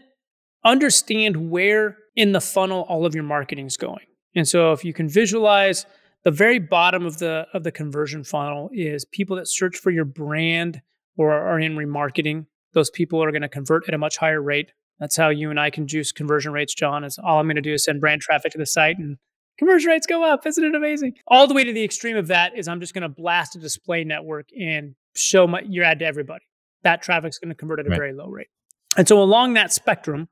understand 0.65 1.51
where 1.51 1.97
in 2.17 2.33
the 2.33 2.41
funnel 2.41 2.87
all 2.89 3.07
of 3.07 3.15
your 3.15 3.25
marketing 3.25 3.67
is 3.67 3.77
going. 3.77 4.07
And 4.35 4.47
so 4.47 4.73
if 4.73 4.85
you 4.85 4.93
can 4.93 5.09
visualize 5.09 5.87
the 6.25 6.31
very 6.31 6.59
bottom 6.59 7.07
of 7.07 7.19
the 7.19 7.47
of 7.55 7.65
the 7.65 7.73
conversion 7.73 8.25
funnel 8.25 8.71
is 8.73 9.05
people 9.05 9.37
that 9.37 9.47
search 9.49 9.77
for 9.77 9.91
your 9.91 10.05
brand 10.05 10.83
or 11.17 11.33
are 11.33 11.61
in 11.61 11.77
remarketing. 11.77 12.47
Those 12.75 12.91
people 12.91 13.23
are 13.23 13.31
going 13.31 13.43
to 13.43 13.49
convert 13.49 13.89
at 13.89 13.95
a 13.95 13.99
much 13.99 14.17
higher 14.17 14.43
rate. 14.43 14.73
That's 15.01 15.17
how 15.17 15.29
you 15.29 15.51
and 15.51 15.61
I 15.61 15.71
can 15.71 15.87
juice 15.87 16.13
conversion 16.13 16.53
rates, 16.53 16.75
Jon. 16.75 17.05
Is 17.05 17.19
all 17.23 17.39
I'm 17.39 17.47
going 17.47 17.57
to 17.57 17.63
do 17.63 17.73
is 17.73 17.85
send 17.85 18.01
brand 18.01 18.21
traffic 18.21 18.53
to 18.53 18.59
the 18.59 18.67
site 18.67 18.99
and 18.99 19.17
conversion 19.59 19.91
rates 19.91 20.07
go 20.07 20.25
up. 20.25 20.47
Isn't 20.47 20.65
it 20.65 20.75
amazing? 20.75 21.15
All 21.29 21.47
the 21.47 21.55
way 21.55 21.65
to 21.65 21.73
the 21.73 21.85
extreme 21.85 22.17
of 22.17 22.27
that 22.29 22.57
is 22.57 22.69
I'm 22.69 22.81
just 22.81 22.95
going 22.95 23.03
to 23.03 23.09
blast 23.09 23.57
a 23.57 23.59
display 23.61 24.05
network 24.05 24.49
and 24.59 24.95
show 25.15 25.47
my, 25.47 25.61
your 25.61 25.85
ad 25.85 26.01
to 26.01 26.05
everybody. 26.05 26.45
That 26.83 27.03
traffic's 27.03 27.39
going 27.39 27.51
to 27.51 27.55
convert 27.55 27.81
at 27.81 27.87
a 27.87 27.91
Right. 27.91 27.97
very 27.97 28.13
low 28.13 28.29
rate. 28.29 28.49
And 28.97 29.07
so 29.07 29.21
along 29.23 29.55
that 29.55 29.73
spectrum, 29.73 30.29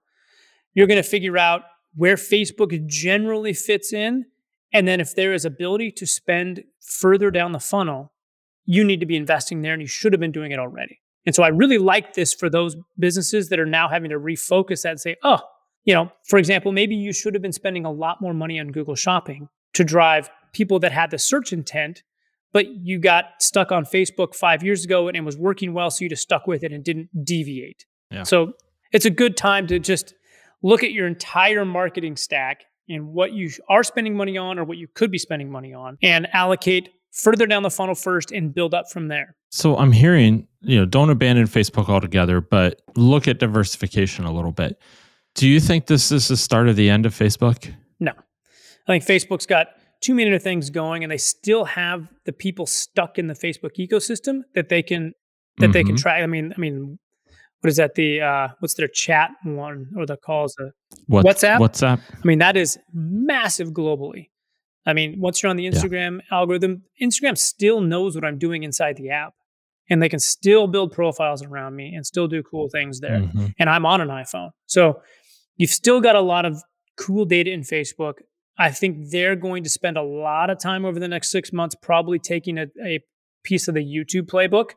you're 0.75 0.87
going 0.87 1.03
to 1.03 1.09
figure 1.09 1.39
out 1.39 1.63
where 1.95 2.17
Facebook 2.17 2.87
generally 2.87 3.53
fits 3.53 3.93
in. 3.93 4.27
And 4.73 4.87
then 4.87 5.01
if 5.01 5.15
there 5.15 5.33
is 5.33 5.45
ability 5.45 5.93
to 5.93 6.07
spend 6.07 6.65
further 6.81 7.31
down 7.31 7.53
the 7.53 7.61
funnel, 7.61 8.13
you 8.65 8.83
need 8.85 9.01
to 9.01 9.07
be 9.07 9.17
investing 9.17 9.63
there 9.63 9.73
and 9.73 9.81
you 9.81 9.89
should 9.89 10.13
have 10.13 10.21
been 10.21 10.33
doing 10.33 10.51
it 10.53 10.59
already. 10.59 11.01
And 11.27 11.35
so 11.35 11.43
I 11.43 11.49
really 11.49 11.79
like 11.79 12.15
this 12.15 12.33
for 12.33 12.49
those 12.49 12.77
businesses 12.99 13.49
that 13.49 13.59
are 13.59 13.67
now 13.67 13.89
having 13.89 14.11
to 14.11 14.19
refocus 14.19 14.83
that 14.83 14.91
and 14.91 15.01
say, 15.01 15.17
oh, 15.25 15.41
you 15.85 15.93
know, 15.93 16.11
for 16.29 16.39
example, 16.39 16.73
maybe 16.73 16.95
you 16.95 17.13
should 17.13 17.35
have 17.35 17.43
been 17.43 17.53
spending 17.53 17.85
a 17.85 17.91
lot 17.91 18.21
more 18.21 18.33
money 18.33 18.59
on 18.59 18.69
Google 18.69 18.95
Shopping 18.95 19.49
to 19.75 19.85
drive 19.85 20.31
people 20.53 20.79
that 20.81 20.93
had 20.93 21.11
the 21.11 21.19
search 21.19 21.53
intent, 21.53 22.03
but 22.53 22.67
you 22.67 22.99
got 22.99 23.25
stuck 23.41 23.71
on 23.71 23.85
Facebook 23.85 24.35
five 24.35 24.63
years 24.63 24.85
ago 24.85 25.09
and 25.09 25.17
it 25.17 25.25
was 25.25 25.37
working 25.37 25.75
well. 25.75 25.91
So 25.91 26.05
you 26.05 26.09
just 26.09 26.23
stuck 26.23 26.47
with 26.47 26.65
it 26.65 26.73
and 26.73 26.83
didn't 26.83 27.09
deviate. 27.25 27.85
Yeah. 28.11 28.23
So 28.23 28.55
it's 28.93 29.05
a 29.05 29.11
good 29.11 29.37
time 29.37 29.67
to 29.67 29.79
just 29.79 30.15
look 30.63 30.83
at 30.83 30.93
your 30.93 31.07
entire 31.07 31.65
marketing 31.65 32.17
stack 32.17 32.65
and 32.89 33.09
what 33.09 33.33
you 33.33 33.51
are 33.69 33.83
spending 33.83 34.17
money 34.17 34.39
on 34.39 34.59
or 34.59 34.65
what 34.65 34.79
you 34.79 34.89
could 34.95 35.11
be 35.11 35.19
spending 35.19 35.51
money 35.51 35.75
on 35.75 35.99
and 36.03 36.27
allocate 36.33 36.89
further 37.17 37.47
down 37.47 37.63
the 37.63 37.71
funnel 37.71 37.95
first 37.95 38.31
and 38.33 38.55
build 38.55 38.75
up 38.75 38.91
from 38.91 39.09
there. 39.09 39.35
So 39.51 39.77
I'm 39.77 39.93
hearing, 39.93 40.47
you 40.61 40.79
know, 40.79 40.85
don't 40.85 41.11
abandon 41.11 41.47
Facebook 41.47 41.89
altogether, 41.89 42.41
but 42.41 42.83
look 42.95 43.27
at 43.27 43.39
diversification 43.39 44.25
a 44.25 44.33
little 44.33 44.53
bit. 44.53 44.81
Do 45.35 45.49
you 45.49 45.61
think 45.61 45.87
this 45.87 46.13
is 46.13 46.29
the 46.29 46.37
start 46.37 46.69
of 46.69 46.77
the 46.77 46.89
end 46.91 47.07
of 47.07 47.15
Facebook? 47.15 47.73
No. 48.01 48.13
I 48.89 48.99
think 48.99 49.05
Facebook's 49.05 49.47
got 49.47 49.69
too 50.03 50.15
many 50.15 50.31
other 50.31 50.39
things 50.39 50.69
going 50.71 51.03
and 51.03 51.11
they 51.11 51.17
still 51.19 51.65
have 51.65 52.07
the 52.27 52.33
people 52.33 52.67
stuck 52.67 53.19
in 53.19 53.27
the 53.29 53.35
Facebook 53.35 53.71
ecosystem 53.79 54.43
that 54.55 54.69
they 54.69 54.83
can 54.83 55.13
that 55.59 55.73
they 55.73 55.83
can 55.83 55.95
Mhm. 55.97 56.01
try. 56.03 56.21
I 56.23 56.27
mean, 56.27 56.53
I 56.55 56.61
mean, 56.61 56.99
what 57.61 57.69
is 57.71 57.77
that? 57.77 57.95
The 57.95 58.21
uh, 58.21 58.49
what's 58.61 58.75
their 58.75 58.89
chat 58.89 59.31
one 59.45 59.87
or 59.97 60.05
the 60.05 60.19
calls? 60.19 60.55
Uh, 60.61 60.67
What, 61.07 61.25
WhatsApp? 61.25 61.59
WhatsApp. 61.61 62.01
I 62.13 62.27
mean, 62.27 62.39
that 62.41 62.59
is 62.59 62.79
massive 62.93 63.71
globally. 63.71 64.29
I 64.87 64.93
mean, 64.93 65.17
once 65.19 65.43
you're 65.43 65.51
on 65.51 65.57
the 65.57 65.67
Instagram 65.67 66.21
algorithm, 66.31 66.83
Instagram 67.03 67.37
still 67.37 67.81
knows 67.81 68.15
what 68.15 68.25
I'm 68.25 68.39
doing 68.39 68.63
inside 68.63 68.97
the 68.97 69.11
app, 69.11 69.35
and 69.91 70.01
they 70.03 70.09
can 70.09 70.21
still 70.21 70.67
build 70.69 70.93
profiles 70.93 71.43
around 71.43 71.75
me 71.75 71.95
and 71.95 72.07
still 72.07 72.29
do 72.29 72.43
cool 72.43 72.69
things 72.71 73.01
there. 73.01 73.21
Mhm. 73.21 73.53
And 73.59 73.69
I'm 73.69 73.85
on 73.85 74.01
an 74.01 74.09
iPhone, 74.09 74.51
so 74.67 75.01
you've 75.57 75.71
still 75.71 76.01
got 76.01 76.15
a 76.15 76.21
lot 76.21 76.45
of 76.45 76.57
cool 76.97 77.25
data 77.25 77.51
in 77.51 77.61
Facebook. 77.63 78.15
I 78.59 78.71
think 78.71 79.11
they're 79.11 79.37
going 79.37 79.65
to 79.65 79.71
spend 79.71 79.97
a 79.99 80.03
lot 80.03 80.49
of 80.51 80.59
time 80.59 80.85
over 80.87 80.99
the 80.99 81.09
next 81.09 81.31
six 81.31 81.53
months, 81.53 81.75
probably 81.75 82.19
taking 82.19 82.57
a, 82.57 82.67
a 82.85 83.01
piece 83.45 83.69
of 83.69 83.75
the 83.75 83.85
YouTube 83.85 84.27
playbook 84.29 84.71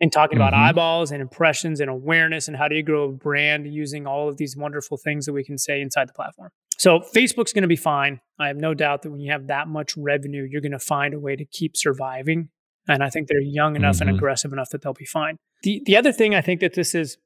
and 0.00 0.12
talking 0.12 0.36
about 0.36 0.52
Mhm. 0.52 0.58
eyeballs 0.68 1.10
and 1.10 1.22
impressions 1.22 1.80
and 1.80 1.88
awareness 1.88 2.48
and 2.48 2.56
how 2.56 2.68
do 2.68 2.74
you 2.74 2.82
grow 2.82 3.04
a 3.08 3.12
brand 3.12 3.72
using 3.72 4.06
all 4.06 4.28
of 4.28 4.36
these 4.36 4.56
wonderful 4.56 4.98
things 4.98 5.24
that 5.26 5.32
we 5.32 5.42
can 5.44 5.56
say 5.56 5.80
inside 5.80 6.08
the 6.08 6.12
platform. 6.12 6.50
So 6.82 6.98
Facebook's 6.98 7.52
going 7.52 7.62
to 7.62 7.68
be 7.68 7.76
fine. 7.76 8.20
I 8.40 8.48
have 8.48 8.56
no 8.56 8.74
doubt 8.74 9.02
that 9.02 9.12
when 9.12 9.20
you 9.20 9.30
have 9.30 9.46
that 9.46 9.68
much 9.68 9.96
revenue, 9.96 10.42
you're 10.50 10.60
going 10.60 10.72
to 10.72 10.80
find 10.80 11.14
a 11.14 11.20
way 11.20 11.36
to 11.36 11.44
keep 11.44 11.76
surviving. 11.76 12.48
And 12.88 13.04
I 13.04 13.08
think 13.08 13.28
they're 13.28 13.40
young 13.40 13.76
enough 13.76 14.00
and 14.00 14.10
Mhm. 14.10 14.16
aggressive 14.16 14.52
enough 14.52 14.70
that 14.70 14.82
they'll 14.82 14.92
be 14.92 15.04
fine. 15.04 15.36
The 15.62 15.80
the 15.86 15.96
other 15.96 16.10
thing 16.10 16.34
I 16.34 16.40
think 16.40 16.58
that 16.58 16.74
this 16.74 16.92
is 16.92 17.18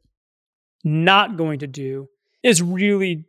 not 0.84 1.38
going 1.38 1.58
to 1.60 1.66
do 1.66 2.10
is 2.42 2.60
really 2.60 3.24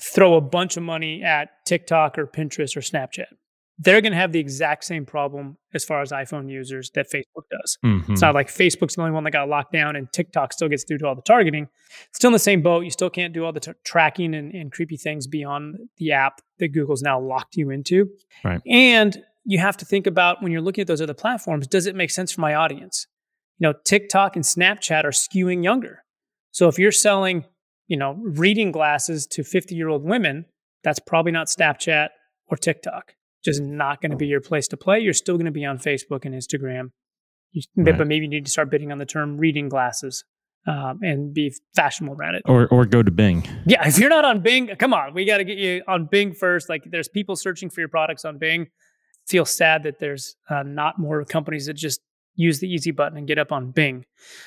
throw 0.00 0.34
a 0.34 0.40
bunch 0.40 0.76
of 0.76 0.82
money 0.82 1.22
at 1.22 1.50
TikTok 1.66 2.18
or 2.18 2.26
Pinterest 2.26 2.76
or 2.76 2.80
Snapchat. 2.80 3.26
They're 3.82 4.02
going 4.02 4.12
to 4.12 4.18
have 4.18 4.32
the 4.32 4.38
exact 4.38 4.84
same 4.84 5.06
problem 5.06 5.56
as 5.72 5.86
far 5.86 6.02
as 6.02 6.12
iPhone 6.12 6.50
users 6.50 6.90
that 6.90 7.10
Facebook 7.10 7.44
does. 7.50 7.78
Mhm. 7.82 8.10
It's 8.10 8.20
not 8.20 8.34
like 8.34 8.48
Facebook's 8.48 8.94
the 8.96 9.00
only 9.00 9.12
one 9.12 9.24
that 9.24 9.30
got 9.30 9.48
locked 9.48 9.72
down 9.72 9.96
and 9.96 10.12
TikTok 10.12 10.52
still 10.52 10.68
gets 10.68 10.84
through 10.84 10.98
to 10.98 11.06
all 11.06 11.14
the 11.14 11.22
targeting. 11.22 11.66
It's 12.08 12.16
Still 12.18 12.28
in 12.28 12.32
the 12.34 12.38
same 12.38 12.60
boat. 12.60 12.84
You 12.84 12.90
still 12.90 13.08
can't 13.08 13.32
do 13.32 13.44
all 13.44 13.52
the 13.52 13.60
t- 13.60 13.72
tracking 13.84 14.34
and, 14.34 14.52
and 14.54 14.70
creepy 14.70 14.98
things 14.98 15.26
beyond 15.26 15.78
the 15.96 16.12
app 16.12 16.42
that 16.58 16.68
Google's 16.68 17.00
now 17.02 17.18
locked 17.18 17.56
you 17.56 17.70
into. 17.70 18.10
Right. 18.44 18.60
And 18.66 19.22
you 19.46 19.58
have 19.58 19.78
to 19.78 19.86
think 19.86 20.06
about 20.06 20.42
when 20.42 20.52
you're 20.52 20.60
looking 20.60 20.82
at 20.82 20.86
those 20.86 21.00
other 21.00 21.14
platforms, 21.14 21.66
does 21.66 21.86
it 21.86 21.96
make 21.96 22.10
sense 22.10 22.30
for 22.30 22.42
my 22.42 22.54
audience? 22.54 23.06
You 23.58 23.68
know, 23.68 23.74
TikTok 23.86 24.36
and 24.36 24.44
Snapchat 24.44 25.04
are 25.04 25.10
skewing 25.10 25.64
younger. 25.64 26.04
So 26.50 26.68
if 26.68 26.78
you're 26.78 26.92
selling, 26.92 27.46
you 27.88 27.96
know, 27.96 28.18
reading 28.22 28.72
glasses 28.72 29.26
to 29.28 29.42
50 29.42 29.74
year 29.74 29.88
old 29.88 30.04
women, 30.04 30.44
that's 30.84 30.98
probably 30.98 31.32
not 31.32 31.46
Snapchat 31.46 32.08
or 32.48 32.58
TikTok. 32.58 33.14
Just 33.44 33.62
not 33.62 34.00
going 34.00 34.10
to 34.10 34.16
be 34.16 34.26
your 34.26 34.40
place 34.40 34.68
to 34.68 34.76
play. 34.76 35.00
You're 35.00 35.14
still 35.14 35.36
going 35.36 35.46
to 35.46 35.50
be 35.50 35.64
on 35.64 35.78
Facebook 35.78 36.24
and 36.24 36.34
Instagram. 36.34 36.90
You, 37.52 37.62
Right. 37.76 37.96
But 37.96 38.06
maybe 38.06 38.26
you 38.26 38.30
need 38.30 38.44
to 38.44 38.50
start 38.50 38.70
bidding 38.70 38.92
on 38.92 38.98
the 38.98 39.06
term 39.06 39.36
reading 39.36 39.68
glasses 39.68 40.24
um, 40.66 41.00
and 41.02 41.32
be 41.32 41.52
fashionable 41.74 42.16
around 42.16 42.36
it. 42.36 42.42
Or 42.46 42.68
or 42.68 42.84
go 42.84 43.02
to 43.02 43.10
Bing. 43.10 43.46
Yeah, 43.66 43.86
if 43.86 43.98
you're 43.98 44.10
not 44.10 44.24
on 44.24 44.40
Bing, 44.40 44.68
come 44.78 44.94
on, 44.94 45.14
we 45.14 45.24
got 45.24 45.38
to 45.38 45.44
get 45.44 45.58
you 45.58 45.82
on 45.88 46.06
Bing 46.06 46.32
first. 46.32 46.68
Like, 46.68 46.84
there's 46.90 47.08
people 47.08 47.36
searching 47.36 47.70
for 47.70 47.80
your 47.80 47.88
products 47.88 48.24
on 48.24 48.38
Bing. 48.38 48.68
Feel 49.26 49.44
sad 49.44 49.82
that 49.84 49.98
there's 49.98 50.36
uh, 50.48 50.62
not 50.62 50.98
more 50.98 51.24
companies 51.24 51.66
that 51.66 51.74
just 51.74 52.00
use 52.34 52.60
the 52.60 52.68
easy 52.68 52.90
button 52.90 53.18
and 53.18 53.26
get 53.26 53.38
up 53.38 53.52
on 53.52 53.70
Bing. 53.70 54.04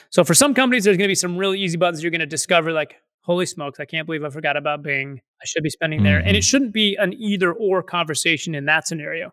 So 0.09 0.23
for 0.23 0.33
some 0.33 0.53
companies, 0.53 0.83
there's 0.83 0.97
going 0.97 1.07
to 1.07 1.11
be 1.11 1.15
some 1.15 1.37
really 1.37 1.59
easy 1.59 1.77
buttons 1.77 2.03
you're 2.03 2.11
going 2.11 2.19
to 2.19 2.25
discover. 2.25 2.71
Like, 2.71 2.95
holy 3.23 3.45
smokes, 3.45 3.79
I 3.79 3.85
can't 3.85 4.05
believe 4.05 4.23
I 4.23 4.29
forgot 4.29 4.55
about 4.57 4.83
Bing. 4.83 5.19
I 5.41 5.45
should 5.45 5.63
be 5.63 5.69
spending 5.69 6.03
there, 6.03 6.19
and 6.19 6.37
it 6.37 6.43
shouldn't 6.43 6.73
be 6.73 6.95
an 6.95 7.13
either 7.13 7.51
or 7.51 7.83
conversation 7.83 8.55
in 8.55 8.65
that 8.65 8.87
scenario. 8.87 9.31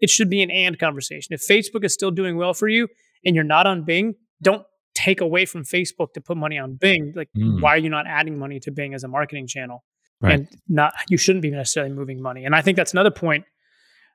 It 0.00 0.10
should 0.10 0.30
be 0.30 0.42
an 0.42 0.50
and 0.50 0.78
conversation. 0.78 1.34
If 1.34 1.40
Facebook 1.40 1.84
is 1.84 1.92
still 1.92 2.10
doing 2.12 2.36
well 2.36 2.54
for 2.54 2.68
you 2.68 2.86
and 3.24 3.34
you're 3.34 3.44
not 3.44 3.66
on 3.66 3.82
Bing, 3.82 4.14
don't 4.42 4.64
take 4.94 5.20
away 5.20 5.44
from 5.44 5.64
Facebook 5.64 6.12
to 6.14 6.20
put 6.20 6.36
money 6.36 6.58
on 6.58 6.74
Bing. 6.74 7.12
Like, 7.16 7.28
Mm. 7.36 7.60
why 7.60 7.74
are 7.74 7.78
you 7.78 7.88
not 7.88 8.06
adding 8.06 8.38
money 8.38 8.60
to 8.60 8.70
Bing 8.70 8.94
as 8.94 9.02
a 9.04 9.08
marketing 9.08 9.46
channel? 9.48 9.84
Right. 10.20 10.34
And 10.34 10.48
not 10.68 10.92
you 11.08 11.16
shouldn't 11.16 11.42
be 11.42 11.50
necessarily 11.50 11.92
moving 11.92 12.20
money. 12.20 12.44
And 12.44 12.54
I 12.54 12.62
think 12.62 12.76
that's 12.76 12.92
another 12.92 13.10
point 13.10 13.44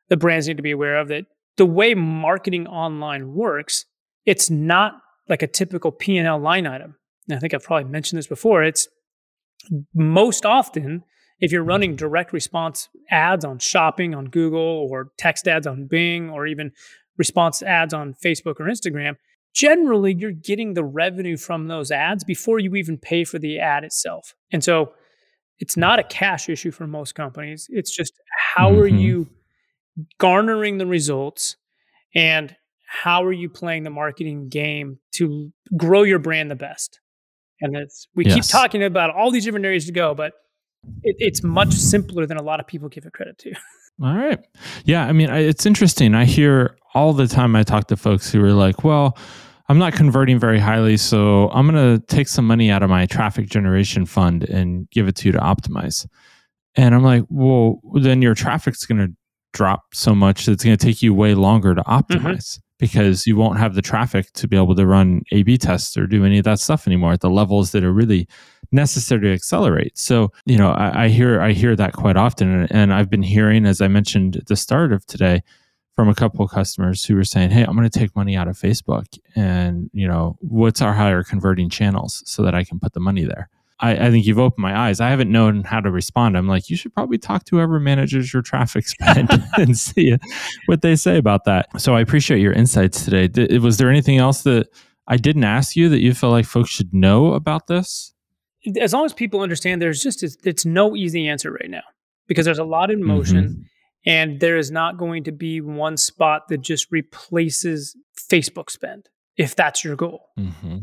that 0.09 0.17
brands 0.17 0.47
need 0.47 0.57
to 0.57 0.63
be 0.63 0.71
aware 0.71 0.97
of 0.97 1.07
that 1.09 1.25
the 1.57 1.65
way 1.65 1.93
marketing 1.93 2.67
online 2.67 3.33
works, 3.33 3.85
it's 4.25 4.49
not 4.49 4.95
like 5.29 5.41
a 5.41 5.47
typical 5.47 5.91
P&L 5.91 6.39
line 6.39 6.67
item. 6.67 6.95
And 7.29 7.37
I 7.37 7.39
think 7.39 7.53
I've 7.53 7.63
probably 7.63 7.89
mentioned 7.89 8.17
this 8.17 8.27
before. 8.27 8.63
It's 8.63 8.87
most 9.93 10.45
often 10.45 11.03
if 11.39 11.51
you're 11.51 11.63
running 11.63 11.95
direct 11.95 12.31
response 12.31 12.89
ads 13.11 13.43
on 13.43 13.59
shopping 13.59 14.13
on 14.15 14.25
Google 14.25 14.87
or 14.89 15.11
text 15.17 15.47
ads 15.47 15.67
on 15.67 15.87
Bing 15.87 16.29
or 16.29 16.47
even 16.47 16.71
response 17.17 17.61
ads 17.61 17.93
on 17.93 18.13
Facebook 18.13 18.59
or 18.59 18.65
Instagram, 18.65 19.15
generally 19.53 20.13
you're 20.13 20.31
getting 20.31 20.73
the 20.73 20.83
revenue 20.83 21.37
from 21.37 21.67
those 21.67 21.91
ads 21.91 22.23
before 22.23 22.59
you 22.59 22.75
even 22.75 22.97
pay 22.97 23.23
for 23.23 23.39
the 23.39 23.59
ad 23.59 23.83
itself. 23.83 24.33
And 24.51 24.63
so 24.63 24.93
it's 25.59 25.77
not 25.77 25.99
a 25.99 26.03
cash 26.03 26.49
issue 26.49 26.71
for 26.71 26.87
most 26.87 27.13
companies. 27.13 27.67
It's 27.69 27.95
just 27.95 28.13
how 28.55 28.69
are 28.71 28.89
Mhm. 28.89 28.99
you 29.01 29.29
garnering 30.17 30.77
the 30.77 30.87
results 30.87 31.55
and 32.15 32.55
how 32.87 33.23
are 33.23 33.33
you 33.33 33.49
playing 33.49 33.83
the 33.83 33.89
marketing 33.89 34.49
game 34.49 34.99
to 35.13 35.51
grow 35.77 36.03
your 36.03 36.19
brand 36.19 36.49
the 36.51 36.55
best? 36.55 36.99
And 37.63 37.77
it's, 37.77 38.07
we 38.13 38.25
keep 38.25 38.43
talking 38.43 38.83
about 38.83 39.15
all 39.15 39.31
these 39.31 39.45
different 39.45 39.65
areas 39.65 39.85
to 39.85 39.93
go, 39.93 40.13
but 40.13 40.33
it, 41.01 41.15
it's 41.19 41.43
much 41.43 41.73
simpler 41.73 42.25
than 42.25 42.37
a 42.37 42.43
lot 42.43 42.59
of 42.59 42.67
people 42.67 42.89
give 42.89 43.05
it 43.05 43.13
credit 43.13 43.37
to. 43.39 43.53
All 44.03 44.13
right. 44.13 44.39
Yeah. 44.83 45.05
I 45.05 45.13
mean, 45.13 45.29
I, 45.29 45.39
it's 45.39 45.65
interesting. 45.65 46.13
I 46.13 46.25
hear 46.25 46.75
all 46.95 47.13
the 47.13 47.27
time 47.27 47.55
I 47.55 47.63
talk 47.63 47.87
to 47.87 47.95
folks 47.95 48.31
who 48.31 48.43
are 48.43 48.51
like, 48.51 48.83
well, 48.83 49.17
I'm 49.69 49.77
not 49.77 49.93
converting 49.93 50.39
very 50.39 50.59
highly. 50.59 50.97
So 50.97 51.49
I'm 51.51 51.69
going 51.69 51.99
to 51.99 52.05
take 52.07 52.27
some 52.27 52.45
money 52.45 52.69
out 52.69 52.83
of 52.83 52.89
my 52.89 53.05
traffic 53.05 53.47
generation 53.47 54.05
fund 54.05 54.49
and 54.49 54.89
give 54.89 55.07
it 55.07 55.15
to 55.17 55.27
you 55.27 55.31
to 55.31 55.37
optimize. 55.37 56.07
And 56.75 56.93
I'm 56.95 57.03
like, 57.03 57.23
well, 57.29 57.79
then 57.93 58.21
your 58.21 58.33
traffic's 58.33 58.85
going 58.85 58.97
to 58.97 59.13
drop 59.53 59.83
so 59.93 60.15
much 60.15 60.47
that 60.47 60.53
it's 60.53 60.63
going 60.63 60.75
to 60.75 60.85
take 60.85 61.03
you 61.03 61.13
way 61.13 61.35
longer 61.35 61.75
to 61.75 61.83
mm-hmm. 61.83 62.13
optimize 62.13 62.59
because 62.83 63.25
you 63.25 63.37
won't 63.37 63.57
have 63.57 63.75
the 63.75 63.81
traffic 63.81 64.29
to 64.33 64.45
be 64.45 64.57
able 64.57 64.75
to 64.75 64.85
run 64.85 65.21
A 65.31 65.43
B 65.43 65.57
tests 65.57 65.95
or 65.95 66.05
do 66.05 66.25
any 66.25 66.37
of 66.37 66.43
that 66.43 66.59
stuff 66.59 66.85
anymore 66.85 67.13
at 67.13 67.21
the 67.21 67.29
levels 67.29 67.71
that 67.71 67.81
are 67.81 67.93
really 67.93 68.27
necessary 68.73 69.21
to 69.21 69.33
accelerate. 69.33 69.97
So, 69.97 70.33
you 70.45 70.57
know, 70.57 70.71
I, 70.71 71.05
I 71.05 71.07
hear 71.07 71.39
I 71.39 71.53
hear 71.53 71.77
that 71.77 71.93
quite 71.93 72.17
often, 72.17 72.67
and, 72.71 72.93
I've 72.93 73.09
been 73.09 73.23
hearing, 73.23 73.65
as 73.65 73.79
I 73.79 73.87
mentioned 73.87 74.35
at 74.35 74.47
the 74.47 74.57
start 74.57 74.91
of 74.91 75.05
today, 75.05 75.43
from 75.95 76.09
a 76.09 76.13
couple 76.13 76.43
of 76.43 76.51
customers 76.51 77.05
who 77.05 77.15
were 77.15 77.23
saying, 77.23 77.51
"Hey, 77.51 77.63
I'm 77.63 77.77
going 77.77 77.89
to 77.89 77.99
take 77.99 78.17
money 78.17 78.35
out 78.35 78.49
of 78.49 78.57
Facebook, 78.57 79.17
and 79.33 79.89
you 79.93 80.05
know, 80.05 80.35
what's 80.41 80.81
our 80.81 80.91
higher 80.91 81.23
converting 81.23 81.69
channels 81.69 82.21
so 82.25 82.43
that 82.43 82.53
I 82.53 82.65
can 82.65 82.81
put 82.81 82.91
the 82.91 82.99
money 82.99 83.23
there." 83.23 83.47
I, 83.83 84.07
I 84.07 84.11
think 84.11 84.25
you've 84.25 84.39
opened 84.39 84.61
my 84.61 84.87
eyes. 84.87 85.01
I 85.01 85.09
haven't 85.09 85.29
known 85.29 85.63
how 85.63 85.81
to 85.81 85.91
respond. 85.91 86.37
I'm 86.37 86.47
like, 86.47 86.69
you 86.69 86.77
should 86.77 86.93
probably 86.93 87.17
talk 87.17 87.43
to 87.45 87.57
whoever 87.57 87.81
manages 87.81 88.31
your 88.31 88.41
traffic 88.41 88.87
spend 88.87 89.29
and 89.57 89.77
see 89.77 90.15
what 90.67 90.81
they 90.81 90.95
say 90.95 91.17
about 91.17 91.43
that. 91.45 91.67
So 91.79 91.93
I 91.93 91.99
appreciate 91.99 92.39
your 92.39 92.53
insights 92.53 93.03
today. 93.03 93.27
Did, 93.27 93.61
was 93.61 93.77
there 93.77 93.89
anything 93.89 94.17
else 94.17 94.43
that 94.43 94.69
I 95.07 95.17
didn't 95.17 95.43
ask 95.43 95.75
you 95.75 95.89
that 95.89 95.99
you 95.99 96.13
feel 96.13 96.29
like 96.29 96.45
folks 96.45 96.69
should 96.69 96.93
know 96.93 97.33
about 97.33 97.67
this? 97.67 98.13
As 98.79 98.93
long 98.93 99.03
as 99.03 99.11
people 99.11 99.41
understand 99.41 99.81
there's 99.81 100.01
just 100.01 100.23
it's 100.23 100.65
no 100.65 100.95
easy 100.95 101.27
answer 101.27 101.51
right 101.51 101.69
now 101.69 101.83
because 102.27 102.45
there's 102.45 102.59
a 102.59 102.63
lot 102.63 102.89
in 102.89 103.03
motion 103.03 103.65
and 104.05 104.39
there 104.39 104.57
is 104.57 104.71
not 104.71 104.97
going 104.97 105.25
to 105.25 105.33
be 105.33 105.59
one 105.59 105.97
spot 105.97 106.43
that 106.47 106.61
just 106.61 106.89
replaces 106.89 107.97
Facebook 108.17 108.69
spend 108.69 109.09
if 109.35 109.53
that's 109.53 109.83
your 109.83 109.97
goal. 109.97 110.29
Mm-hmm. 110.39 110.77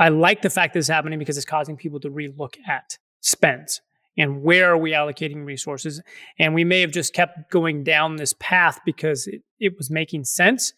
I 0.00 0.08
like 0.08 0.40
the 0.40 0.50
fact 0.50 0.72
that 0.72 0.78
it's 0.78 0.88
happening 0.88 1.18
because 1.18 1.36
it's 1.36 1.46
causing 1.46 1.76
people 1.76 2.00
to 2.00 2.10
relook 2.10 2.56
at 2.66 2.98
spends 3.20 3.82
and 4.16 4.42
where 4.42 4.72
are 4.72 4.78
we 4.78 4.92
allocating 4.92 5.44
resources. 5.44 6.02
And 6.38 6.54
we 6.54 6.64
may 6.64 6.80
have 6.80 6.90
just 6.90 7.12
kept 7.12 7.50
going 7.50 7.84
down 7.84 8.16
this 8.16 8.34
path 8.40 8.80
because 8.84 9.26
it, 9.26 9.42
it 9.60 9.76
was 9.76 9.90
making 9.90 10.24
sense, 10.24 10.72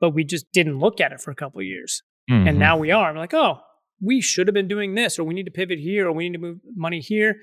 but 0.00 0.10
we 0.10 0.22
just 0.22 0.52
didn't 0.52 0.78
look 0.78 1.00
at 1.00 1.12
it 1.12 1.20
for 1.20 1.30
a 1.30 1.34
couple 1.34 1.60
of 1.60 1.66
years. 1.66 2.02
Mm-hmm. 2.30 2.46
And 2.46 2.58
now 2.58 2.76
we 2.76 2.90
are. 2.90 3.08
I'm 3.08 3.16
like, 3.16 3.32
oh, 3.32 3.58
we 4.02 4.20
should 4.20 4.46
have 4.46 4.54
been 4.54 4.68
doing 4.68 4.94
this, 4.94 5.18
or 5.18 5.24
we 5.24 5.34
need 5.34 5.46
to 5.46 5.50
pivot 5.50 5.78
here, 5.78 6.06
or 6.06 6.12
we 6.12 6.28
need 6.28 6.36
to 6.36 6.42
move 6.42 6.58
money 6.76 7.00
here. 7.00 7.36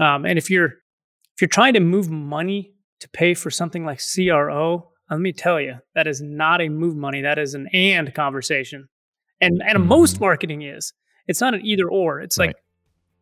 Um, 0.00 0.24
and 0.24 0.38
if 0.38 0.50
you're 0.50 0.72
if 1.34 1.42
you're 1.42 1.48
trying 1.48 1.74
to 1.74 1.80
move 1.80 2.10
money 2.10 2.72
to 3.00 3.08
pay 3.10 3.34
for 3.34 3.50
something 3.50 3.84
like 3.84 4.00
CRO, 4.00 4.90
let 5.10 5.20
me 5.20 5.32
tell 5.32 5.60
you, 5.60 5.76
that 5.94 6.06
is 6.06 6.20
not 6.20 6.60
a 6.60 6.68
move 6.68 6.96
money. 6.96 7.22
That 7.22 7.38
is 7.38 7.54
an 7.54 7.68
and 7.72 8.12
conversation. 8.14 8.88
And 9.40 9.62
and 9.66 9.78
Mhm. 9.78 9.86
most 9.86 10.20
marketing 10.20 10.62
is. 10.62 10.92
It's 11.26 11.40
not 11.40 11.54
an 11.54 11.64
either 11.64 11.88
or. 11.88 12.20
It's 12.20 12.36
like, 12.38 12.56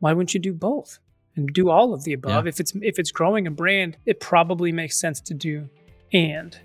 why 0.00 0.12
wouldn't 0.12 0.35
you 0.35 0.40
do 0.40 0.52
both 0.54 0.98
and 1.37 1.48
do 1.52 1.68
all 1.70 1.92
of 1.94 2.04
the 2.04 2.12
above? 2.12 2.44
Yeah. 2.44 2.48
If 2.48 2.61
it's 2.61 2.72
if 2.83 2.98
it's 2.98 3.11
growing 3.12 3.46
a 3.46 3.50
brand, 3.50 3.96
it 4.07 4.20
probably 4.20 4.72
makes 4.72 4.98
sense 5.00 5.20
to 5.22 5.35
do 5.35 5.68
and. 6.12 6.57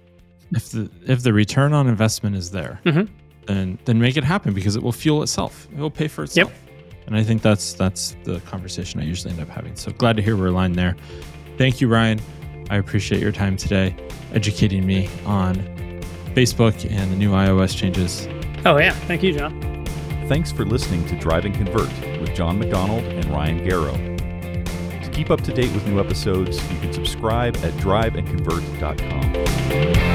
if 0.52 0.70
the 0.70 0.90
if 1.08 1.24
the 1.24 1.34
return 1.34 1.74
on 1.74 1.88
investment 1.88 2.36
is 2.36 2.52
there, 2.52 2.80
Mhm. 2.86 3.10
then 3.48 3.78
then 3.86 4.00
make 4.00 4.18
it 4.18 4.24
happen 4.24 4.54
because 4.54 4.76
it 4.76 4.84
will 4.84 4.92
fuel 4.92 5.22
itself. 5.24 5.68
It 5.72 5.80
will 5.80 5.90
pay 5.92 6.08
for 6.08 6.24
itself. 6.24 6.50
Yep. 6.52 6.58
And 7.08 7.16
I 7.18 7.24
think 7.24 7.42
that's 7.42 7.74
that's 7.74 8.16
the 8.24 8.40
conversation 8.42 9.00
I 9.00 9.04
usually 9.04 9.32
end 9.34 9.42
up 9.42 9.50
having. 9.50 9.76
So 9.76 9.92
glad 9.92 10.16
to 10.18 10.22
hear 10.22 10.36
we're 10.38 10.48
aligned 10.48 10.76
there. 10.76 10.96
Thank 11.58 11.82
you, 11.82 11.88
Ryan. 11.88 12.20
I 12.70 12.78
appreciate 12.78 13.22
your 13.22 13.32
time 13.34 13.58
today, 13.58 13.96
educating 14.34 14.86
me 14.86 15.10
on 15.26 15.56
Facebook 16.36 16.90
and 16.90 17.12
the 17.12 17.16
new 17.18 17.32
iOS 17.32 17.76
changes. 17.76 18.28
Oh, 18.66 18.78
yeah. 18.78 18.92
Thank 18.92 19.24
you, 19.24 19.34
Jon. 19.34 19.86
Thanks 20.28 20.52
for 20.52 20.66
listening 20.66 21.06
to 21.08 21.16
Drive 21.18 21.46
and 21.46 21.54
Convert 21.54 21.90
with 22.22 22.34
Jon 22.34 22.60
MacDonald 22.60 23.04
and 23.04 23.26
Ryan 23.26 23.60
Garrow. 23.60 23.98
To 25.04 25.10
keep 25.12 25.30
up 25.30 25.42
to 25.42 25.54
date 25.54 25.74
with 25.74 25.86
new 25.86 26.00
episodes, 26.00 26.58
you 26.72 26.80
can 26.80 26.94
subscribe 26.94 27.58
at 27.58 27.74
driveandconvert.com. 27.74 30.13